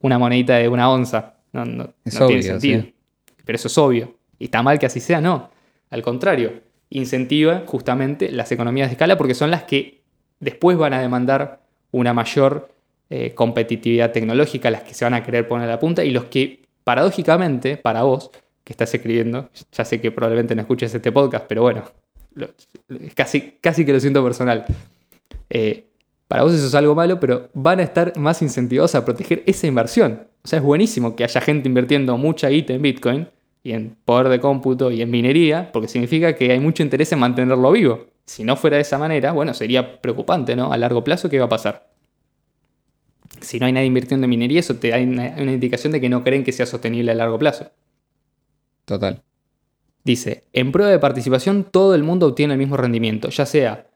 [0.00, 1.34] una monedita de una onza.
[1.52, 2.82] No, no- Es no tiene obvio, sentido.
[2.82, 2.94] sí.
[3.44, 4.14] Pero eso es obvio.
[4.38, 5.48] Y está mal que así sea, no.
[5.90, 6.52] Al contrario,
[6.90, 10.02] incentiva justamente las economías de escala porque son las que
[10.40, 11.60] después van a demandar
[11.92, 12.68] una mayor
[13.10, 16.24] eh, competitividad tecnológica, las que se van a querer poner a la punta y los
[16.24, 18.30] que, paradójicamente, para vos,
[18.64, 21.84] que estás escribiendo, ya sé que probablemente no escuches este podcast, pero bueno,
[23.14, 24.64] casi, casi que lo siento personal.
[25.50, 25.86] Eh,
[26.28, 29.66] para vos eso es algo malo, pero van a estar más incentivados a proteger esa
[29.66, 30.26] inversión.
[30.42, 33.28] O sea, es buenísimo que haya gente invirtiendo mucha guita en Bitcoin
[33.62, 37.18] y en poder de cómputo y en minería, porque significa que hay mucho interés en
[37.18, 38.06] mantenerlo vivo.
[38.26, 40.72] Si no fuera de esa manera, bueno, sería preocupante, ¿no?
[40.72, 41.88] A largo plazo, ¿qué va a pasar?
[43.40, 46.24] Si no hay nadie invirtiendo en minería, eso te da una indicación de que no
[46.24, 47.70] creen que sea sostenible a largo plazo.
[48.84, 49.22] Total.
[50.04, 53.86] Dice, en prueba de participación todo el mundo obtiene el mismo rendimiento, ya sea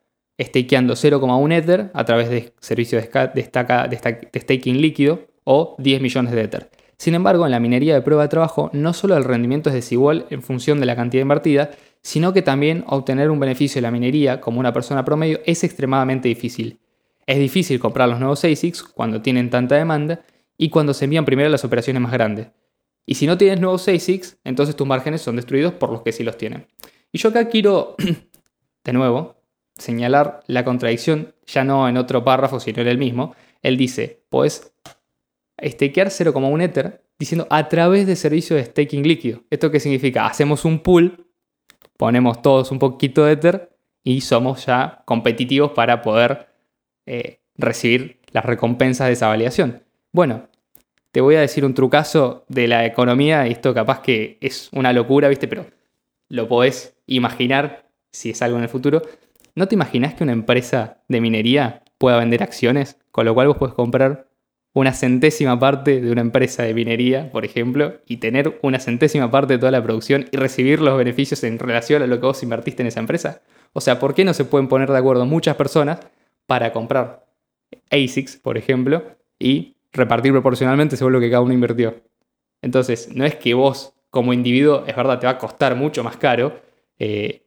[0.40, 6.42] stakeando 0,1 Ether a través de servicios de, de staking líquido o 10 millones de
[6.42, 6.70] Ether.
[6.96, 10.26] Sin embargo, en la minería de prueba de trabajo no solo el rendimiento es desigual
[10.30, 11.70] en función de la cantidad invertida,
[12.02, 16.28] sino que también obtener un beneficio de la minería como una persona promedio es extremadamente
[16.28, 16.78] difícil.
[17.26, 20.22] Es difícil comprar los nuevos ASICs cuando tienen tanta demanda
[20.56, 22.48] y cuando se envían primero las operaciones más grandes.
[23.08, 26.22] Y si no tienes nuevos ASICs, entonces tus márgenes son destruidos por los que sí
[26.24, 26.66] los tienen.
[27.10, 27.96] Y yo acá quiero,
[28.84, 29.36] de nuevo,
[29.78, 33.34] señalar la contradicción, ya no en otro párrafo, sino en el mismo.
[33.62, 34.74] Él dice, puedes
[35.58, 39.40] stakear 0,1 Ether diciendo a través de servicio de staking líquido.
[39.48, 40.26] ¿Esto qué significa?
[40.26, 41.28] Hacemos un pool,
[41.96, 46.48] ponemos todos un poquito de Ether y somos ya competitivos para poder
[47.06, 49.82] eh, recibir las recompensas de esa validación.
[50.12, 50.50] Bueno,
[51.12, 54.92] te voy a decir un trucazo de la economía, y esto capaz que es una
[54.92, 55.48] locura, ¿viste?
[55.48, 55.66] Pero
[56.28, 59.02] lo podés imaginar si es algo en el futuro.
[59.54, 62.98] ¿No te imaginas que una empresa de minería pueda vender acciones?
[63.10, 64.28] Con lo cual vos puedes comprar
[64.74, 69.54] una centésima parte de una empresa de minería, por ejemplo, y tener una centésima parte
[69.54, 72.82] de toda la producción y recibir los beneficios en relación a lo que vos invertiste
[72.82, 73.42] en esa empresa.
[73.72, 76.00] O sea, ¿por qué no se pueden poner de acuerdo muchas personas
[76.46, 77.26] para comprar
[77.90, 79.02] ASICs, por ejemplo,
[79.38, 82.02] y repartir proporcionalmente según lo que cada uno invirtió?
[82.62, 86.16] Entonces, no es que vos como individuo, es verdad, te va a costar mucho más
[86.16, 86.60] caro,
[86.98, 87.46] eh,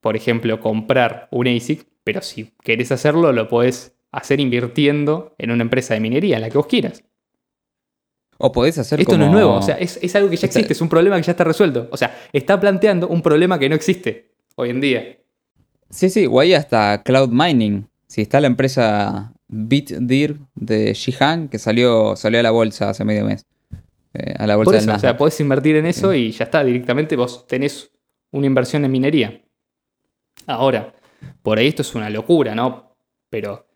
[0.00, 5.62] por ejemplo, comprar un ASIC, pero si querés hacerlo, lo podés hacer invirtiendo en una
[5.62, 7.02] empresa de minería, en la que vos quieras.
[8.38, 9.24] O podés hacer Esto como...
[9.24, 11.24] no es nuevo, o sea, es, es algo que ya existe, es un problema que
[11.24, 11.88] ya está resuelto.
[11.90, 15.18] O sea, está planteando un problema que no existe hoy en día.
[15.90, 17.88] Sí, sí, o hay hasta cloud mining.
[18.06, 23.24] Si está la empresa BitDir de Shihan, que salió, salió a la bolsa hace medio
[23.24, 23.46] mes.
[24.14, 25.10] Eh, a la bolsa Por del eso, o Nasdaq.
[25.10, 27.90] sea, podés invertir en eso y ya está, directamente vos tenés
[28.30, 29.42] una inversión en minería.
[30.46, 30.94] Ahora,
[31.42, 32.94] por ahí esto es una locura, ¿no?
[33.30, 33.66] Pero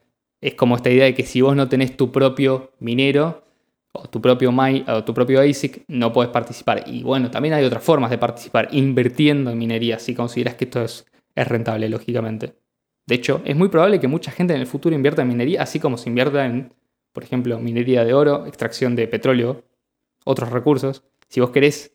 [0.40, 3.44] es como esta idea de que si vos no tenés tu propio minero
[3.92, 6.84] o tu propio, mi- o tu propio ASIC, no podés participar.
[6.86, 10.82] Y bueno, también hay otras formas de participar, invirtiendo en minería, si consideras que esto
[10.82, 11.04] es,
[11.34, 12.54] es rentable, lógicamente.
[13.06, 15.80] De hecho, es muy probable que mucha gente en el futuro invierta en minería, así
[15.80, 16.72] como se invierta en,
[17.12, 19.64] por ejemplo, minería de oro, extracción de petróleo,
[20.24, 21.02] otros recursos.
[21.28, 21.92] Si vos querés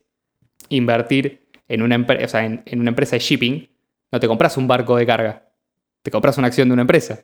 [0.70, 3.70] invertir en una, o sea, en, una empresa de shipping,
[4.12, 5.50] no te compras un barco de carga,
[6.02, 7.24] te compras una acción de una empresa.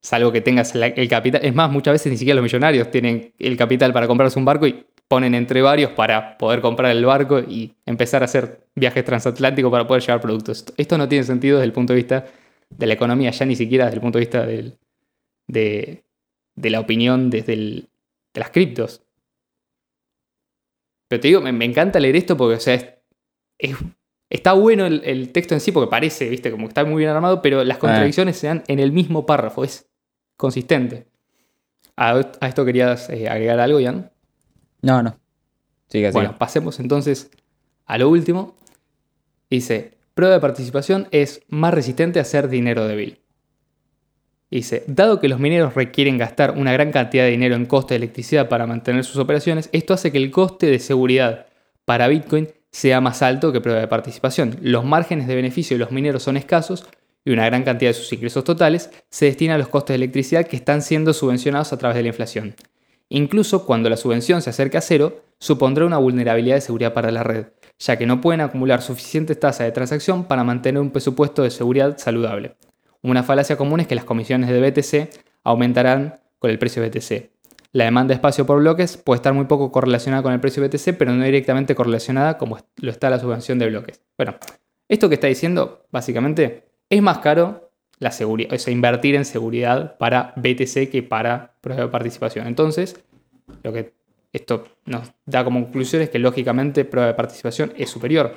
[0.00, 1.44] Salvo que tengas el capital.
[1.44, 4.66] Es más, muchas veces ni siquiera los millonarios tienen el capital para comprarse un barco
[4.66, 9.72] y ponen entre varios para poder comprar el barco y empezar a hacer viajes transatlánticos
[9.72, 10.66] para poder llevar productos.
[10.76, 12.26] Esto no tiene sentido desde el punto de vista
[12.70, 14.78] de la economía, ya ni siquiera desde el punto de vista del-
[15.46, 16.04] de,
[16.54, 17.88] de la opinión desde el-
[18.34, 19.02] de las criptos.
[21.08, 22.86] Pero te digo, me, me encanta leer esto porque, o sea, es,
[23.58, 23.76] es-
[24.30, 27.10] está bueno el, el texto en sí porque parece, viste, como que está muy bien
[27.10, 29.88] armado, pero las contradicciones se dan en el mismo párrafo, es
[30.36, 31.06] consistente.
[31.96, 34.12] A, a esto querías eh, agregar algo, Ian.
[34.82, 35.18] No, no.
[36.12, 37.30] Bueno, pasemos entonces
[37.86, 38.54] a lo último.
[39.50, 43.20] Dice, prueba de participación es más resistente a ser dinero débil.
[44.50, 47.98] Dice, dado que los mineros requieren gastar una gran cantidad de dinero en coste de
[47.98, 51.46] electricidad para mantener sus operaciones, esto hace que el coste de seguridad
[51.84, 54.58] para Bitcoin sea más alto que prueba de participación.
[54.60, 56.84] Los márgenes de beneficio de los mineros son escasos
[57.24, 60.48] y una gran cantidad de sus ingresos totales se destina a los costes de electricidad
[60.48, 62.56] que están siendo subvencionados a través de la inflación.
[63.08, 67.22] Incluso cuando la subvención se acerca a cero, supondrá una vulnerabilidad de seguridad para la
[67.22, 67.46] red,
[67.78, 71.98] ya que no pueden acumular suficientes tasas de transacción para mantener un presupuesto de seguridad
[71.98, 72.56] saludable.
[73.02, 75.10] Una falacia común es que las comisiones de BTC
[75.44, 77.30] aumentarán con el precio BTC.
[77.72, 80.96] La demanda de espacio por bloques puede estar muy poco correlacionada con el precio BTC,
[80.98, 84.02] pero no directamente correlacionada como lo está la subvención de bloques.
[84.16, 84.36] Bueno,
[84.88, 90.90] esto que está diciendo, básicamente, es más caro la seguridad, invertir en seguridad para BTC
[90.90, 91.56] que para
[91.92, 92.46] participación.
[92.46, 93.04] Entonces,
[93.62, 93.97] lo que
[94.32, 98.34] esto nos da como conclusión es que lógicamente prueba de participación es superior.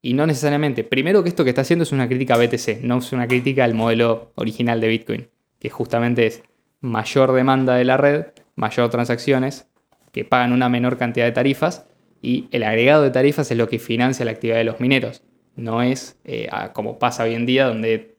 [0.00, 0.82] Y no necesariamente.
[0.82, 3.64] Primero que esto que está haciendo es una crítica a BTC, no es una crítica
[3.64, 5.28] al modelo original de Bitcoin,
[5.60, 6.42] que justamente es
[6.80, 8.26] mayor demanda de la red,
[8.56, 9.68] mayor transacciones,
[10.10, 11.86] que pagan una menor cantidad de tarifas,
[12.20, 15.22] y el agregado de tarifas es lo que financia la actividad de los mineros.
[15.54, 18.16] No es eh, como pasa hoy en día, donde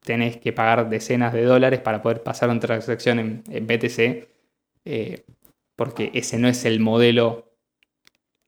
[0.00, 4.28] tenés que pagar decenas de dólares para poder pasar una transacción en, en BTC,
[4.84, 5.24] eh,
[5.76, 7.52] porque ese no es el modelo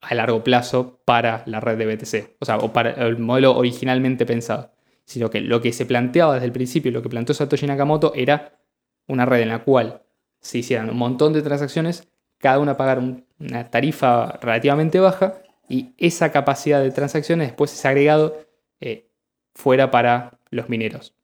[0.00, 4.26] a largo plazo para la red de BTC, o sea, o para el modelo originalmente
[4.26, 4.72] pensado,
[5.04, 8.58] sino que lo que se planteaba desde el principio, lo que planteó Satoshi Nakamoto era
[9.08, 10.02] una red en la cual
[10.40, 12.08] se hicieran un montón de transacciones,
[12.38, 17.88] cada una pagar un- una tarifa relativamente baja y esa capacidad de transacciones después ese
[17.88, 18.36] agregado
[18.80, 19.10] eh,
[19.54, 21.15] fuera para los mineros.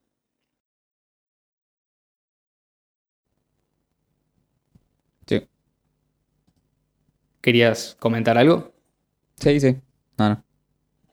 [7.43, 8.73] ¿Querías comentar algo?
[9.37, 9.77] Sí, sí.
[10.17, 10.45] No, no.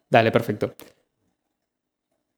[0.10, 0.74] Dale, perfecto.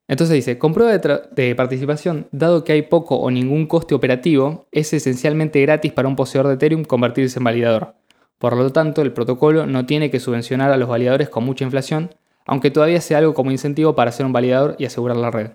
[0.08, 4.68] Entonces dice, con prueba de, de participación, dado que hay poco o ningún coste operativo,
[4.72, 7.96] es esencialmente gratis para un poseedor de Ethereum convertirse en validador.
[8.38, 12.16] Por lo tanto, el protocolo no tiene que subvencionar a los validadores con mucha inflación,
[12.46, 15.52] aunque todavía sea algo como incentivo para ser un validador y asegurar la red.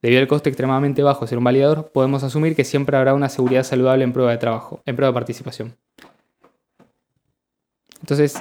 [0.00, 3.28] Debido al coste extremadamente bajo de ser un validador, podemos asumir que siempre habrá una
[3.28, 5.76] seguridad saludable en prueba de trabajo, en prueba de participación.
[8.04, 8.38] Entonces,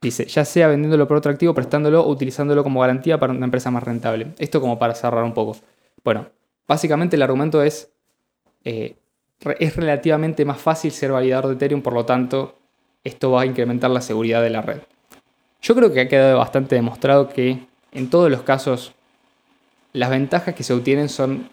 [0.00, 3.70] Dice, ya sea vendiéndolo por otro activo, prestándolo o utilizándolo como garantía para una empresa
[3.70, 4.28] más rentable.
[4.38, 5.56] Esto como para cerrar un poco.
[6.04, 6.26] Bueno,
[6.68, 7.90] básicamente el argumento es,
[8.64, 8.94] eh,
[9.58, 12.56] es relativamente más fácil ser validador de Ethereum, por lo tanto,
[13.04, 14.80] esto va a incrementar la seguridad de la red.
[15.62, 18.92] Yo creo que ha quedado bastante demostrado que en todos los casos
[19.92, 21.48] las ventajas que se obtienen son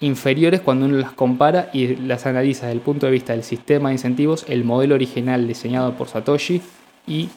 [0.00, 3.88] inferiores cuando uno las compara y las analiza desde el punto de vista del sistema
[3.88, 6.62] de incentivos, el modelo original diseñado por Satoshi
[7.06, 7.28] y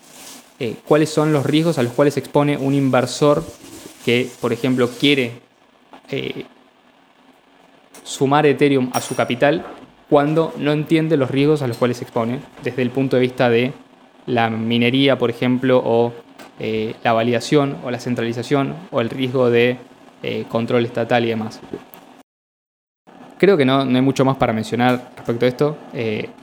[0.59, 3.43] eh, cuáles son los riesgos a los cuales se expone un inversor
[4.05, 5.31] que, por ejemplo, quiere
[6.09, 6.45] eh,
[8.03, 9.65] sumar Ethereum a su capital
[10.07, 13.49] cuando no entiende los riesgos a los cuales se expone desde el punto de vista
[13.49, 13.73] de
[14.27, 16.13] la minería, por ejemplo, o
[16.59, 19.77] eh, la validación o la centralización o el riesgo de
[20.49, 21.59] control estatal y demás.
[23.41, 25.77] Creo que no, no, hay mucho más para mencionar respecto a esto.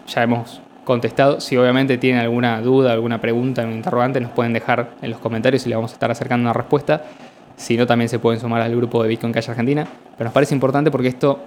[0.08, 1.40] ya hemos contestado.
[1.40, 5.64] Si obviamente tienen alguna duda, alguna pregunta, un interrogante, nos pueden dejar en los comentarios
[5.64, 7.04] y le vamos a estar acercando una respuesta.
[7.54, 9.86] Si no, también se pueden sumar al grupo de Bitcoin Calle Argentina.
[10.16, 11.38] Pero nos parece importante porque esto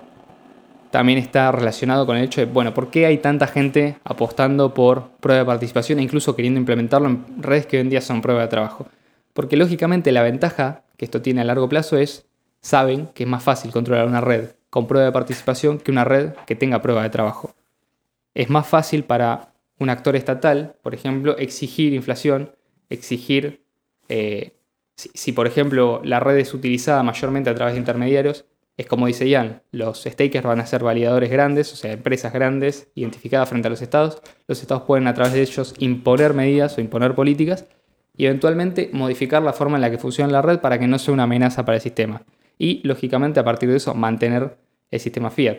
[0.90, 5.10] también está relacionado con el hecho de, bueno, ¿por qué hay tanta gente apostando por
[5.20, 8.40] prueba de participación e incluso queriendo implementarlo en redes que hoy en día son prueba
[8.40, 8.88] de trabajo?
[9.34, 12.26] Porque lógicamente la ventaja que esto tiene a largo plazo es,
[12.62, 16.32] saben que es más fácil controlar una red con prueba de participación que una red
[16.48, 17.54] que tenga prueba de trabajo
[18.34, 22.56] es más fácil para un actor estatal, por ejemplo, exigir inflación,
[22.90, 23.64] exigir,
[24.10, 24.54] eh,
[24.96, 28.46] si, por ejemplo la red es utilizada mayormente a través de intermediarios,
[28.78, 32.90] es como dice Ian, los stakers van a ser validadores grandes, o sea, empresas grandes
[32.96, 34.22] identificadas frente a los estados.
[34.48, 37.66] Los estados pueden a través de ellos imponer medidas o imponer políticas
[38.16, 41.14] y eventualmente modificar la forma en la que funciona la red para que no sea
[41.14, 42.24] una amenaza para el sistema.
[42.62, 44.56] Y, lógicamente, a partir de eso, mantener
[44.92, 45.58] el sistema fiat.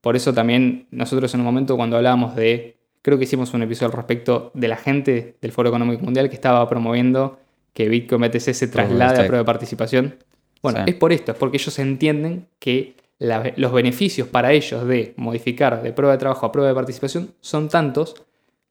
[0.00, 3.88] Por eso también nosotros en un momento cuando hablábamos de, creo que hicimos un episodio
[3.88, 7.38] al respecto de la gente del Foro Económico Mundial que estaba promoviendo
[7.74, 10.16] que Bitcoin BTC se traslade a prueba de participación.
[10.62, 15.82] Bueno, es por esto, es porque ellos entienden que los beneficios para ellos de modificar
[15.82, 18.14] de prueba de trabajo a prueba de participación son tantos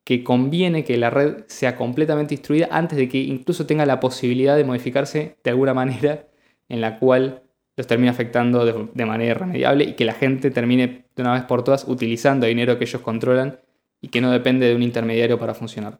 [0.03, 4.57] que conviene que la red sea completamente instruida antes de que incluso tenga la posibilidad
[4.57, 6.25] de modificarse de alguna manera
[6.69, 7.43] en la cual
[7.78, 11.63] los termina afectando de, manera irremediable y que la gente termine de una vez por
[11.63, 13.59] todas utilizando dinero que ellos controlan
[14.01, 15.99] y que no depende de un intermediario para funcionar.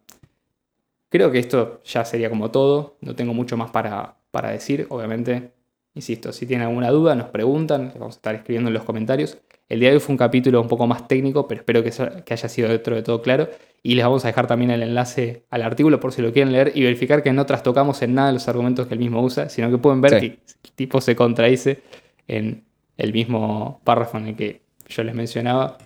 [1.10, 5.52] Creo que esto ya sería como todo, no tengo mucho más para, para decir, obviamente,
[5.94, 9.38] insisto, si tienen alguna duda nos preguntan, vamos a estar escribiendo en los comentarios.
[9.70, 11.92] El día de hoy fue un capítulo un poco más técnico, pero espero que,
[12.24, 13.50] que haya sido dentro de todo claro.
[13.84, 16.72] Y les vamos a dejar también el enlace al artículo por si lo quieren leer
[16.74, 19.78] y verificar que no trastocamos en nada los argumentos que él mismo usa, sino que
[19.78, 21.82] pueden ver que el tipo se contradice
[22.28, 22.64] en
[22.98, 25.78] el mismo párrafo en el que yo les mencionaba.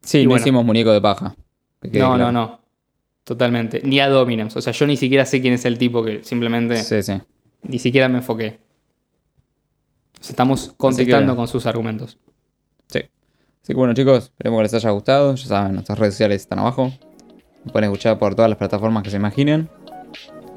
[0.00, 1.34] Sí, no hicimos muñeco de paja.
[1.82, 2.60] No, no, no.
[3.24, 3.80] Totalmente.
[3.84, 4.58] Ni a Dominance.
[4.58, 6.76] O sea, yo ni siquiera sé quién es el tipo que simplemente.
[6.82, 7.14] Sí, sí.
[7.62, 8.58] Ni siquiera me enfoqué.
[10.20, 12.18] Estamos contestando con sus argumentos.
[13.00, 15.34] Así que bueno chicos, esperemos que les haya gustado.
[15.34, 16.92] Ya saben, nuestras redes sociales están abajo.
[17.64, 19.68] Me pueden escuchar por todas las plataformas que se imaginen.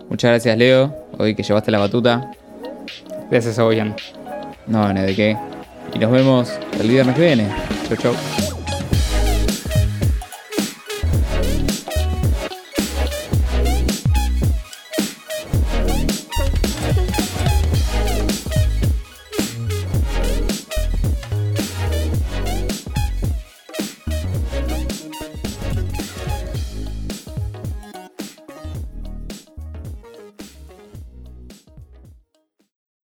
[0.10, 2.32] Muchas gracias Leo, hoy que llevaste la batuta.
[3.30, 3.96] Gracias a Oyan.
[4.68, 5.38] No, ni de qué.
[5.94, 7.50] Y nos vemos el viernes que viene.
[7.88, 8.45] Chau chau.